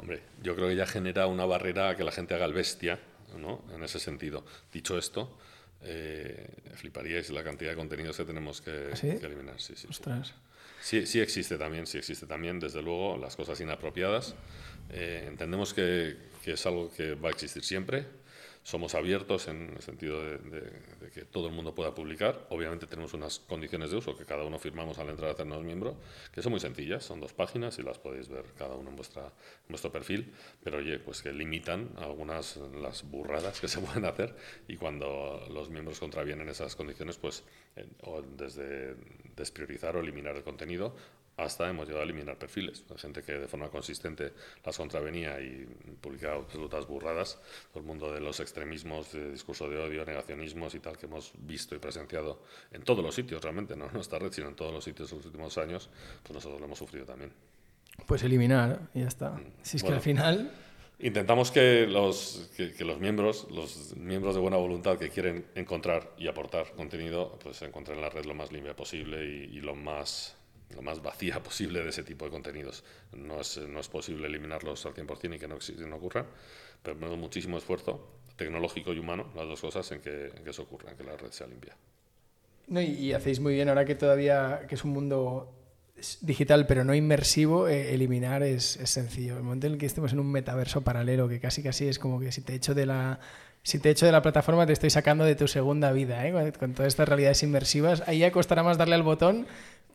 [0.00, 2.98] hombre, yo creo que ya genera una barrera a que la gente haga el bestia,
[3.36, 3.62] ¿no?
[3.74, 4.44] En ese sentido.
[4.72, 5.36] Dicho esto,
[5.82, 9.16] eh, fliparíais la cantidad de contenidos que tenemos que, ¿Ah, sí?
[9.18, 9.60] que eliminar.
[9.60, 9.86] Sí, sí, sí.
[9.90, 10.34] Ostras.
[10.80, 14.34] Sí, sí existe también, sí existe también, desde luego, las cosas inapropiadas.
[14.90, 18.06] Eh, entendemos que, que es algo que va a existir siempre,
[18.62, 20.70] somos abiertos en el sentido de,
[21.14, 22.46] que todo el mundo pueda publicar.
[22.50, 25.96] Obviamente tenemos unas condiciones de uso que cada uno firmamos al entrar a hacernos miembro,
[26.32, 29.32] que son muy sencillas, son dos páginas y las podéis ver cada uno en, vuestra,
[29.68, 30.32] vuestro perfil,
[30.62, 34.34] pero oye, pues que limitan algunas las burradas que se pueden hacer
[34.66, 37.44] y cuando los miembros contravienen esas condiciones, pues
[37.76, 38.96] eh, o desde
[39.36, 40.94] despriorizar o eliminar el contenido
[41.38, 42.84] hasta hemos llegado a eliminar perfiles.
[42.90, 44.32] Hay gente que de forma consistente
[44.64, 45.66] las contravenía y
[46.00, 47.38] publicaba absolutas burradas.
[47.72, 51.32] Todo el mundo de los extremismos, de discurso de odio, negacionismos y tal que hemos
[51.38, 54.72] visto y presenciado en todos los sitios realmente, no en nuestra red, sino en todos
[54.72, 55.88] los sitios en los últimos años,
[56.24, 57.32] pues nosotros lo hemos sufrido también.
[58.04, 59.30] Pues eliminar y ya está.
[59.30, 59.52] Mm.
[59.62, 60.50] Si es que al final...
[61.00, 66.26] Intentamos que los, que, los miembros, los miembros de buena voluntad que quieren encontrar y
[66.26, 70.37] aportar contenido, pues se encuentren en la red lo más limpia posible y lo más
[70.74, 72.84] lo más vacía posible de ese tipo de contenidos.
[73.12, 75.58] No es, no es posible eliminarlos al 100% y que no,
[75.88, 76.26] no ocurran,
[76.82, 80.62] pero tenemos muchísimo esfuerzo tecnológico y humano, las dos cosas, en que, en que eso
[80.62, 81.76] ocurra, en que la red sea limpia.
[82.68, 85.54] No, y, hacéis muy bien ahora que todavía, que es un mundo
[86.20, 89.36] digital pero no inmersivo, eh, eliminar es, es, sencillo.
[89.36, 92.20] El momento en el que estemos en un metaverso paralelo, que casi casi es como
[92.20, 93.18] que si te echo de la
[93.62, 96.32] si te echo de la plataforma te estoy sacando de tu segunda vida, ¿eh?
[96.32, 99.46] con, con, todas estas realidades inmersivas, ahí ya costará más darle al botón,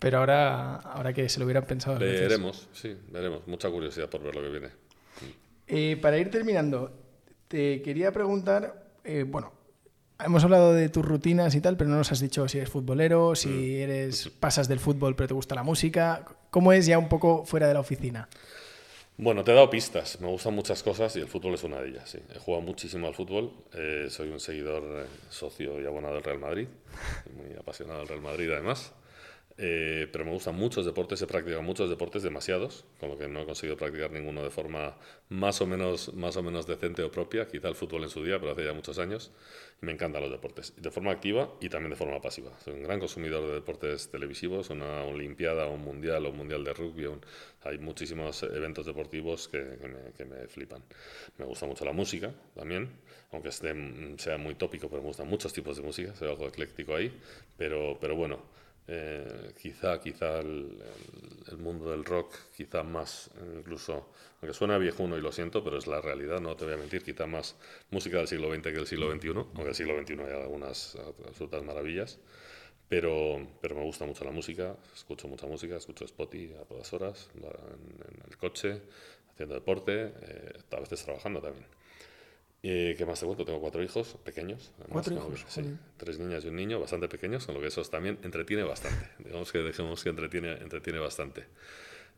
[0.03, 1.97] pero ahora, ahora que se lo hubieran pensado.
[1.97, 3.47] Veremos, sí, veremos.
[3.47, 4.67] Mucha curiosidad por ver lo que viene.
[5.65, 6.91] Eh, para ir terminando,
[7.47, 9.53] te quería preguntar, eh, bueno,
[10.19, 13.33] hemos hablado de tus rutinas y tal, pero no nos has dicho si eres futbolero,
[13.33, 13.81] si mm.
[13.81, 16.25] eres pasas del fútbol pero te gusta la música.
[16.49, 18.27] ¿Cómo es ya un poco fuera de la oficina?
[19.15, 20.19] Bueno, te he dado pistas.
[20.19, 22.09] Me gustan muchas cosas y el fútbol es una de ellas.
[22.09, 22.19] Sí.
[22.35, 23.53] He jugado muchísimo al fútbol.
[23.73, 26.67] Eh, soy un seguidor socio y abonado del Real Madrid.
[27.37, 28.91] Muy apasionado del Real Madrid, además.
[29.57, 33.41] Eh, pero me gustan muchos deportes, he practicado muchos deportes, demasiados, con lo que no
[33.41, 34.97] he conseguido practicar ninguno de forma
[35.29, 38.39] más o menos, más o menos decente o propia, quizá el fútbol en su día,
[38.39, 39.31] pero hace ya muchos años,
[39.81, 42.51] me encantan los deportes, de forma activa y también de forma pasiva.
[42.63, 47.09] Soy un gran consumidor de deportes televisivos, una Olimpiada, un Mundial un Mundial de Rugby,
[47.63, 50.81] hay muchísimos eventos deportivos que, me, que, me, flipan.
[51.37, 52.89] Me gusta mucho la música también,
[53.31, 53.75] aunque esté,
[54.17, 57.13] sea muy tópico, pero me gustan muchos tipos de música, soy algo ecléctico ahí,
[57.57, 60.77] pero, pero bueno eh, quizá quizá el,
[61.57, 64.09] mundo del rock, quizá más, incluso,
[64.41, 67.03] aunque suena viejuno y lo siento, pero es la realidad, no te voy a mentir,
[67.03, 67.55] quizá más
[67.91, 70.97] música del siglo XX que del siglo XXI, aunque en el siglo XXI hay algunas
[71.27, 72.19] absolutas maravillas,
[72.89, 77.29] pero, pero me gusta mucho la música, escucho mucha música, escucho Spotify a todas horas,
[77.35, 78.81] en, el coche,
[79.31, 81.65] haciendo deporte, eh, a veces trabajando también.
[82.65, 83.43] ¿Y ¿Qué más te cuento?
[83.43, 84.71] Tengo cuatro hijos pequeños.
[84.87, 85.45] ¿Cuatro hijos?
[85.49, 85.61] Sí,
[85.97, 89.09] tres niñas y un niño bastante pequeños, con lo que eso también entretiene bastante.
[89.19, 91.43] Digamos que dejemos que entretiene, entretiene bastante.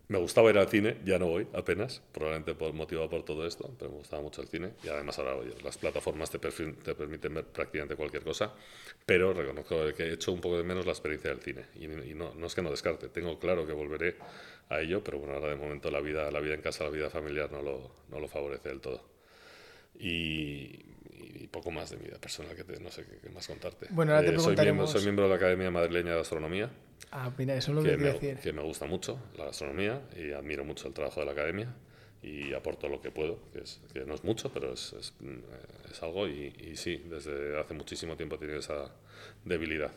[0.08, 3.74] Me gustaba ir al cine, ya no voy apenas, probablemente por, motivado por todo esto,
[3.80, 7.46] pero me gustaba mucho el cine y además ahora las plataformas te, te, permiten ver
[7.46, 8.54] prácticamente cualquier cosa,
[9.04, 12.36] pero reconozco que he hecho un poco de menos la experiencia del cine y, no,
[12.36, 14.18] no, es que no descarte, tengo claro que volveré
[14.70, 17.10] a ello, pero bueno, ahora de momento la vida, la vida en casa, la vida
[17.10, 19.15] familiar no lo, no lo favorece del todo
[20.00, 20.82] y,
[21.52, 23.88] poco más de mi vida personal, que no sé qué, más contarte.
[23.92, 26.70] Bueno, ahora te eh, soy, miembro, soy miembro de la Academia Madrileña de Astronomía.
[27.12, 28.38] Ah, mira, eso es lo que, me, decir.
[28.40, 31.74] Que me gusta mucho la astronomía y admiro mucho el trabajo de la Academia
[32.22, 35.14] y aporto lo que puedo, que, es, que no es mucho, pero es, es,
[35.90, 38.92] es algo y, y, sí, desde hace muchísimo tiempo he tenido esa
[39.46, 39.92] debilidad.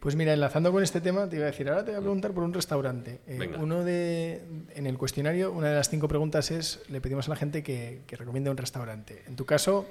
[0.00, 2.32] Pues mira, enlazando con este tema, te iba a decir, ahora te voy a preguntar
[2.32, 3.20] por un restaurante.
[3.26, 4.42] Eh, uno de,
[4.74, 8.00] en el cuestionario, una de las cinco preguntas es, le pedimos a la gente que,
[8.06, 9.22] que recomiende un restaurante.
[9.26, 9.86] En tu caso,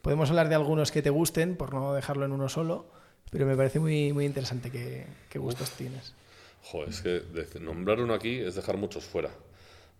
[0.00, 2.86] podemos hablar de algunos que te gusten, por no dejarlo en uno solo,
[3.30, 6.14] pero me parece muy, muy interesante qué, qué gustos tienes.
[6.62, 9.28] Joder, es que nombrar uno aquí es dejar muchos fuera.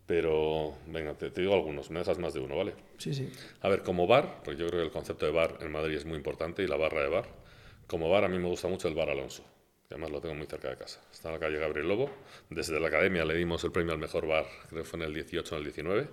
[0.07, 2.75] Pero, venga, te, te, digo algunos, me dejas más de uno, ¿vale?
[2.97, 3.31] Sí, sí.
[3.61, 6.07] A ver, como bar, porque yo creo que el concepto de bar en Madrid es
[6.07, 7.44] muy importante y la barra de bar
[7.87, 9.45] como bar, a mí me gusta mucho el Bar Alonso,
[9.91, 11.01] además lo tengo muy cerca de casa.
[11.13, 12.11] Está en la calle Gabriel Lobo.
[12.51, 15.15] Desde la academia le dimos el premio al mejor bar, creo que fue en el
[15.15, 16.09] 18 o en el 19.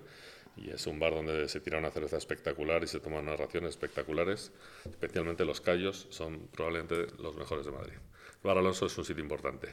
[0.58, 4.52] Y es un bar donde se tira una cerveza espectacular y se toman narraciones espectaculares.
[4.86, 7.94] Especialmente los callos son probablemente los mejores de Madrid.
[7.94, 9.70] El Bar Alonso es un sitio importante.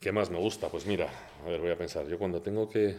[0.00, 0.68] ¿Qué más me gusta?
[0.68, 1.10] Pues mira,
[1.42, 2.06] a ver, voy a pensar.
[2.06, 2.96] Yo cuando tengo que,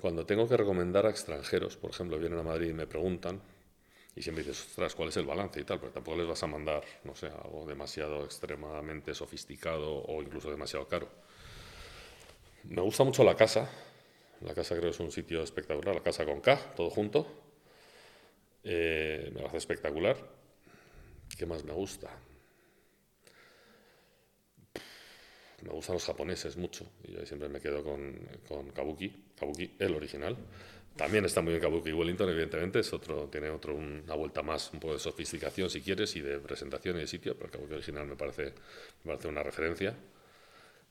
[0.00, 3.42] cuando tengo que recomendar a extranjeros, por ejemplo, vienen a Madrid y me preguntan,
[4.16, 5.78] y siempre dices, ostras, ¿cuál es el balance y tal?
[5.78, 10.88] Pero tampoco les vas a mandar, no sé, algo demasiado extremadamente sofisticado o incluso demasiado
[10.88, 11.08] caro.
[12.64, 13.70] Me gusta mucho la casa.
[14.40, 15.94] La casa creo es un sitio espectacular.
[15.94, 17.26] La casa con K, todo junto.
[18.64, 20.16] Eh, me hace espectacular.
[21.38, 22.10] ¿Qué más me gusta?
[25.62, 29.94] me gustan los japoneses mucho y yo siempre me quedo con, con Kabuki, Kabuki, el
[29.94, 30.36] original.
[30.96, 34.80] También está muy bien Kabuki Wellington, evidentemente, es otro, tiene otro, una vuelta más, un
[34.80, 38.06] poco de sofisticación si quieres y de presentación y de sitio, pero el Kabuki original
[38.06, 38.52] me parece,
[39.04, 39.96] me parece una referencia.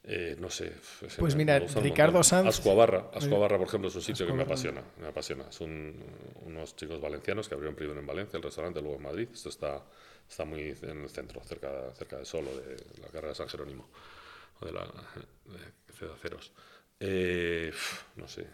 [0.03, 0.73] Eh, no sé.
[1.17, 2.47] Pues mira, Ricardo Sanz.
[2.47, 4.81] Ascuabarra, Ascuabarra, por ejemplo, es un sitio que me apasiona.
[4.99, 5.51] Me apasiona.
[5.51, 5.93] Son
[6.45, 9.27] unos chicos valencianos que abrieron primero en Valencia, el restaurante, luego en Madrid.
[9.31, 9.83] Esto está,
[10.27, 13.89] está muy en el centro, cerca, cerca de Solo, de la carrera de San Jerónimo,
[14.61, 16.53] o de la de, de Aceros.
[16.99, 17.71] Eh,
[18.15, 18.47] no sé,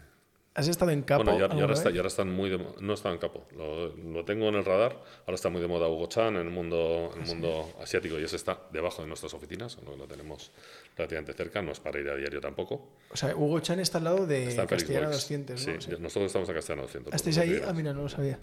[0.56, 1.22] ¿Has estado en Capo?
[1.22, 4.54] Bueno, y ahora, está, están muy de, No estaba en Capo, lo, lo, tengo en
[4.54, 4.96] el radar.
[5.26, 8.24] Ahora está muy de moda Hugo Chan en el mundo, en el mundo asiático y
[8.24, 10.50] ese está debajo de nuestras oficinas, lo tenemos
[10.96, 12.88] relativamente cerca, no es para ir a diario tampoco.
[13.10, 15.60] O sea, Hugo Chan está al lado de Castellana 200.
[15.60, 17.14] Sí, nosotros estamos en Castellana 200.
[17.14, 17.62] ¿Estáis ahí?
[17.66, 18.38] Ah, mira, no lo sabía.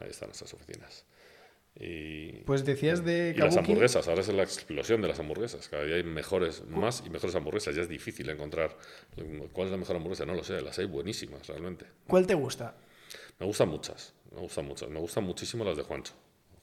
[0.00, 1.04] Ahí están nuestras oficinas.
[1.76, 5.68] Y, pues decías de y las hamburguesas, ahora es la explosión de las hamburguesas.
[5.68, 7.74] Cada día hay mejores, más y mejores hamburguesas.
[7.74, 8.76] Ya es difícil encontrar
[9.52, 10.26] cuál es la mejor hamburguesa.
[10.26, 11.86] No lo sé, las hay buenísimas realmente.
[12.06, 12.76] ¿Cuál te gusta?
[13.38, 14.90] Me gustan muchas, me gustan muchas.
[14.90, 16.12] Me gustan muchísimo las de Juancho.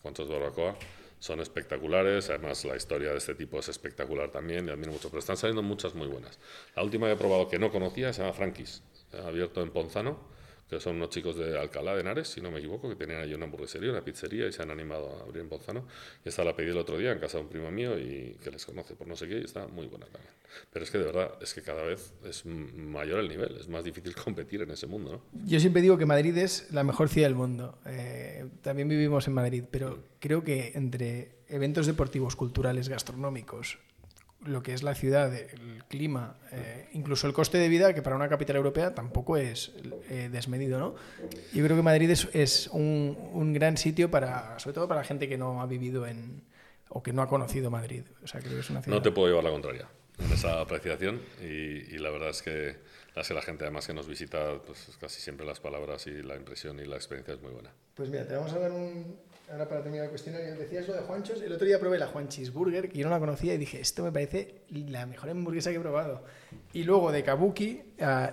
[0.01, 0.77] Juancho's Barbacoa
[1.19, 2.29] son espectaculares.
[2.29, 5.09] Además, la historia de este tipo es espectacular también y admiro mucho.
[5.09, 6.37] Pero están saliendo muchas muy buenas.
[6.75, 8.83] La última que he probado que no conocía se llama Frankis,
[9.13, 10.36] abierto en Ponzano
[10.69, 13.33] que son unos chicos de Alcalá de Henares, si no me equivoco, que tenían allí
[13.33, 15.87] una hamburguesería, una pizzería y se han animado a abrir en Ponzano.
[16.25, 18.51] Y esta la pedí el otro día en casa de un primo mío y que
[18.51, 20.33] les conoce por no sé qué y está muy buena también.
[20.71, 23.83] Pero es que de verdad, es que cada vez es mayor el nivel, es más
[23.83, 25.11] difícil competir en ese mundo.
[25.11, 25.45] ¿no?
[25.45, 27.79] Yo siempre digo que Madrid es la mejor ciudad del mundo.
[27.85, 33.79] Eh, también vivimos en Madrid, pero creo que entre eventos deportivos, culturales, gastronómicos,
[34.45, 38.15] lo que es la ciudad, el clima, eh, incluso el coste de vida, que para
[38.15, 39.73] una capital europea tampoco es
[40.09, 40.95] eh, desmedido, ¿no?
[41.53, 45.05] Yo creo que Madrid es, es un, un, gran sitio para, sobre todo para la
[45.05, 46.43] gente que no ha vivido en
[46.89, 48.03] o que no ha conocido Madrid.
[48.23, 48.97] O sea, creo que es una ciudad...
[48.97, 49.87] No te puedo llevar la contraria
[50.19, 52.77] en esa apreciación y, y la verdad es que
[53.15, 56.79] la, la gente además que nos visita, pues casi siempre las palabras y la impresión
[56.79, 57.71] y la experiencia es muy buena.
[57.93, 59.17] Pues mira, te vamos a dar un,
[59.49, 61.41] ahora para terminar el cuestionario, decías lo de Juanchos.
[61.41, 64.03] El otro día probé la Juan Cheeseburger, que yo no la conocía, y dije, esto
[64.03, 66.23] me parece la mejor hamburguesa que he probado.
[66.73, 67.81] Y luego de Kabuki,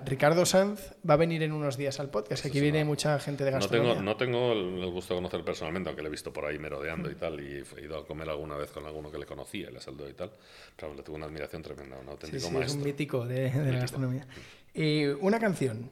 [0.05, 2.47] Ricardo Sanz va a venir en unos días al podcast.
[2.47, 4.01] Aquí viene mucha gente de gastronomía.
[4.01, 6.59] No tengo, no tengo el gusto de conocer personalmente, aunque le he visto por ahí
[6.59, 9.71] merodeando y tal, y he ido a comer alguna vez con alguno que le conocía,
[9.71, 10.33] le saludó y tal.
[10.77, 12.73] Claro, le tuve una admiración tremenda, un auténtico sí, sí, maestro.
[12.73, 14.27] Es un mítico de, de la gastronomía.
[14.75, 15.91] Y una canción.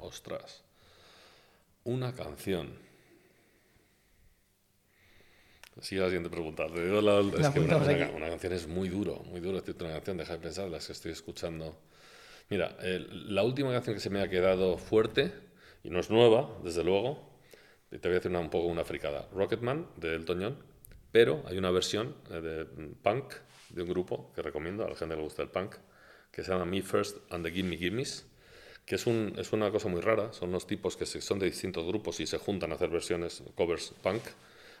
[0.00, 0.62] Ostras.
[1.84, 2.87] Una canción.
[5.80, 6.66] Sigue la siguiente pregunta.
[6.66, 6.72] es
[7.50, 9.62] que una, una, una, canción es muy duro, muy duro.
[9.80, 11.78] Una canción, deja de pensar las que estoy escuchando.
[12.50, 15.32] Mira, la última canción que se me ha quedado fuerte,
[15.84, 17.30] y no es nueva, desde luego,
[17.90, 19.28] te voy a hacer una, un poco una fricada.
[19.32, 20.58] Rocketman, de Elton John,
[21.12, 22.64] pero hay una versión eh, de
[23.02, 23.34] punk
[23.70, 25.76] de un grupo que recomiendo a la gente que le gusta el punk,
[26.32, 28.26] que se llama Me First and the Gimme Gimmes,
[28.84, 30.32] que es, un, es una cosa muy rara.
[30.32, 33.42] Son unos tipos que se, son de distintos grupos y se juntan a hacer versiones,
[33.54, 34.22] covers punk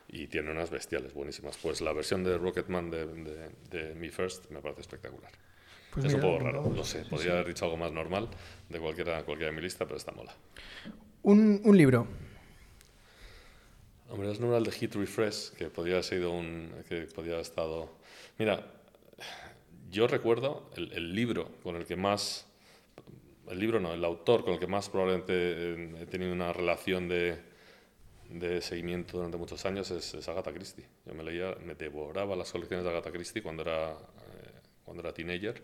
[0.08, 1.58] y tiene unas bestiales buenísimas.
[1.60, 5.30] Pues la versión de Rocketman de, de, de Me First me parece espectacular.
[5.92, 7.30] Pues es mira, un poco raro, no sé, podría sí.
[7.30, 8.28] haber dicho algo más normal
[8.68, 10.34] de cualquiera, cualquiera de mi lista, pero está mola.
[11.22, 12.06] Un, un libro.
[14.10, 16.72] Hombre, es normal de Hit Refresh, que podría haber sido un.
[16.88, 17.90] que podría haber estado.
[18.38, 18.66] Mira,
[19.90, 22.46] yo recuerdo el, el libro con el que más.
[23.48, 27.38] El libro no, el autor con el que más probablemente he tenido una relación de,
[28.28, 30.86] de seguimiento durante muchos años es, es, Agatha Christie.
[31.06, 35.12] Yo me leía, me devoraba las colecciones de Agatha Christie cuando era, eh, cuando era
[35.12, 35.62] teenager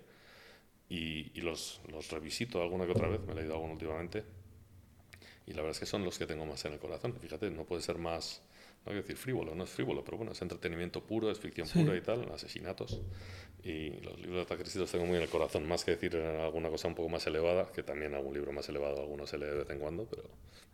[0.88, 4.24] y, y los, los, revisito alguna que otra vez, me he leído alguno últimamente
[5.46, 7.14] y la verdad es que son los que tengo más en el corazón.
[7.20, 8.40] Fíjate, no puede ser más,
[8.78, 11.82] no quiero decir frívolo, no es frívolo, pero bueno, es entretenimiento puro, es ficción sí.
[11.82, 13.00] pura y tal, asesinatos.
[13.64, 16.14] Y los libros de Agatha Christie los tengo muy en el corazón, más que decir
[16.16, 19.46] alguna cosa un poco más elevada, que también algún libro más elevado, alguno se lee
[19.46, 20.22] de vez en cuando, pero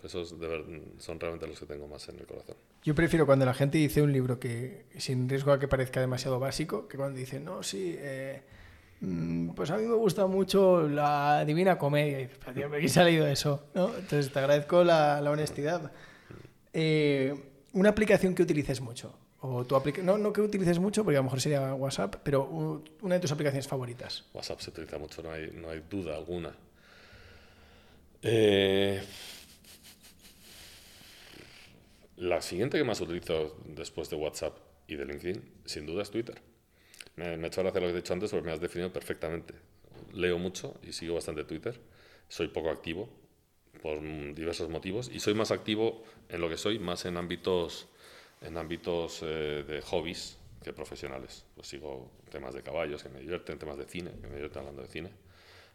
[0.03, 0.65] esos ver,
[0.99, 2.57] son realmente los que tengo más en el corazón.
[2.83, 6.41] Yo prefiero cuando la gente dice un libro que, sin riesgo a que parezca demasiado
[6.41, 8.43] básico, que cuando dice, no, sí, eh,
[9.55, 12.21] pues a mí me gusta mucho la Divina Comedia.
[12.21, 13.65] Y dices, ¿quién se ha leído eso?
[13.75, 13.89] ¿no?
[13.89, 15.93] Entonces te agradezco la, la honestidad.
[16.73, 17.35] Eh,
[17.73, 19.15] una aplicación que utilices mucho.
[19.43, 22.45] O tu no, no que utilices mucho, porque a lo mejor sería WhatsApp, pero
[23.01, 24.25] una de tus aplicaciones favoritas.
[24.35, 26.55] WhatsApp se utiliza mucho, no hay, no hay duda alguna.
[28.23, 29.03] Eh,
[32.17, 36.41] la siguiente que más utilizo después de WhatsApp y de LinkedIn, sin duda, es Twitter.
[37.17, 39.55] Me ha hecho gracia lo que he dicho antes porque me has definido perfectamente.
[40.13, 41.81] Leo mucho y sigo bastante Twitter.
[42.29, 43.09] Soy poco activo
[43.83, 44.01] por
[44.35, 47.89] diversos motivos y soy más activo en lo que soy, más en ámbitos,
[48.41, 51.45] en ámbitos eh, de hobbies que profesionales.
[51.55, 54.83] Pues sigo temas de caballos que me divierten, temas de cine, que me divierten hablando
[54.83, 55.11] de cine.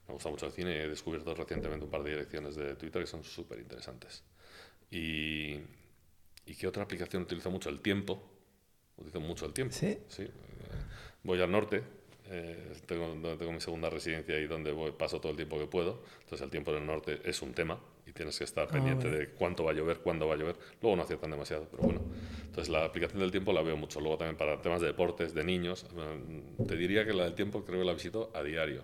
[0.07, 3.01] Me gusta mucho el cine y he descubierto recientemente un par de direcciones de Twitter
[3.01, 4.23] que son súper interesantes.
[4.91, 5.59] Y,
[6.45, 7.69] ¿Y qué otra aplicación utilizo mucho?
[7.69, 8.21] El tiempo.
[8.97, 9.73] Utilizo mucho el tiempo.
[9.73, 9.97] ¿Sí?
[10.07, 10.27] Sí.
[11.23, 11.81] Voy al norte,
[12.27, 16.03] eh, tengo, tengo mi segunda residencia y donde voy, paso todo el tiempo que puedo.
[16.21, 17.79] Entonces el tiempo en el norte es un tema
[18.15, 19.19] tienes que estar pendiente vale.
[19.19, 20.55] de cuánto va a llover, cuándo va a llover.
[20.81, 22.01] Luego no aciertan demasiado, pero bueno.
[22.45, 23.99] Entonces la aplicación del tiempo la veo mucho.
[23.99, 25.85] Luego también para temas de deportes, de niños.
[25.93, 26.11] bueno,
[26.65, 28.83] te diría que la del tiempo creo que la visito a diario.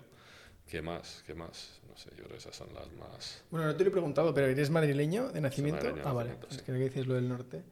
[0.67, 1.23] ¿Qué más?
[1.25, 1.79] ¿Qué más?
[1.89, 3.43] No sé, yo creo que esas son las más...
[3.49, 5.83] Bueno, no te lo he preguntado, pero ¿eres madrileño de nacimiento?
[5.83, 6.29] madrileño ah, vale.
[6.29, 6.65] nacimiento, sí.
[6.65, 7.63] que que dices lo del norte.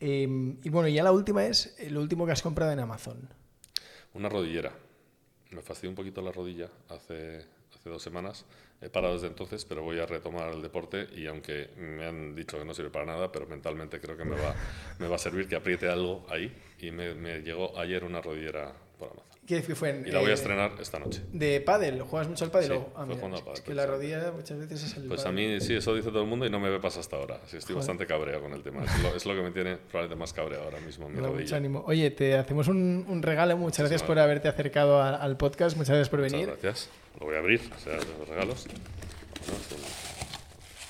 [0.00, 3.28] Eh, y bueno, ya la última es lo último que has comprado en Amazon.
[4.14, 4.72] Una rodillera.
[5.50, 7.44] Me fastidió un poquito la rodilla hace,
[7.80, 8.44] hace dos semanas.
[8.82, 12.58] He parado desde entonces, pero voy a retomar el deporte y aunque me han dicho
[12.58, 14.54] que no sirve para nada, pero mentalmente creo que me va,
[14.98, 16.50] me va a servir que apriete algo ahí.
[16.80, 19.24] Y me, me llegó ayer una rodillera por Amazon.
[19.46, 21.22] ¿Qué fue en, Y la voy a eh, estrenar esta noche.
[21.32, 22.68] De pádel, ¿juegas mucho al pádel?
[22.70, 25.08] Sí, o- ah, mira, jugando al pádel, es que la rodilla muchas veces es el
[25.08, 25.34] Pues a pádel.
[25.54, 27.40] mí sí, eso dice todo el mundo y no me ve pasa hasta ahora.
[27.46, 27.76] Sí, estoy Joder.
[27.76, 28.84] bastante cabreado con el tema.
[28.84, 31.32] Es lo, es lo que me tiene probablemente más cabreado ahora mismo mi da mucho
[31.34, 31.56] rodilla.
[31.56, 31.82] ánimo.
[31.86, 33.56] Oye, te hacemos un, un regalo.
[33.56, 35.76] Muchas gracias por haberte acercado a- al podcast.
[35.76, 36.46] Muchas gracias por Muchas venir.
[36.48, 36.88] gracias.
[37.20, 38.66] Lo voy a abrir, o sea, los regalos.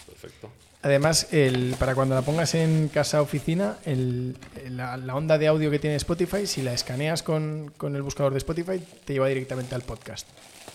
[0.07, 0.51] Perfecto.
[0.83, 4.37] Además, el, para cuando la pongas en casa oficina, el-
[4.71, 8.33] la, la onda de audio que tiene Spotify, si la escaneas con, con el buscador
[8.33, 10.27] de Spotify, te lleva directamente al podcast.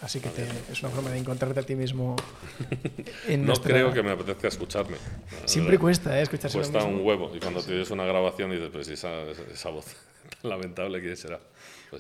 [0.01, 2.16] Así que te- es una forma de encontrarte a ti mismo.
[3.28, 4.97] En No nuestra- creo que me apetezca escucharme.
[5.45, 5.82] Siempre verdad.
[5.82, 6.22] cuesta ¿eh?
[6.24, 7.01] escucharse lo Cuesta mismo.
[7.01, 7.32] un huevo.
[7.36, 9.95] Y cuando tienes una grabación dices, pues esa, esa voz tan
[10.51, 11.39] lamentable, ¿quién será?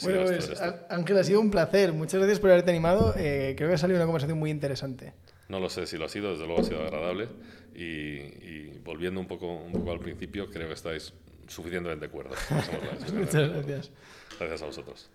[0.01, 1.93] Pues Bueno, pues, Ángel, ha sido un placer.
[1.93, 3.13] Muchas gracias por haberte animado.
[3.17, 5.13] Eh, creo que ha salido una conversación muy interesante.
[5.47, 7.29] No lo sé si lo ha sido, desde luego ha sido agradable.
[7.73, 11.13] Y, y volviendo un poco, un poco al principio, creo que estáis
[11.47, 12.37] suficientemente cuerdos.
[13.13, 13.91] Muchas gracias.
[14.37, 15.09] Gracias a vosotros.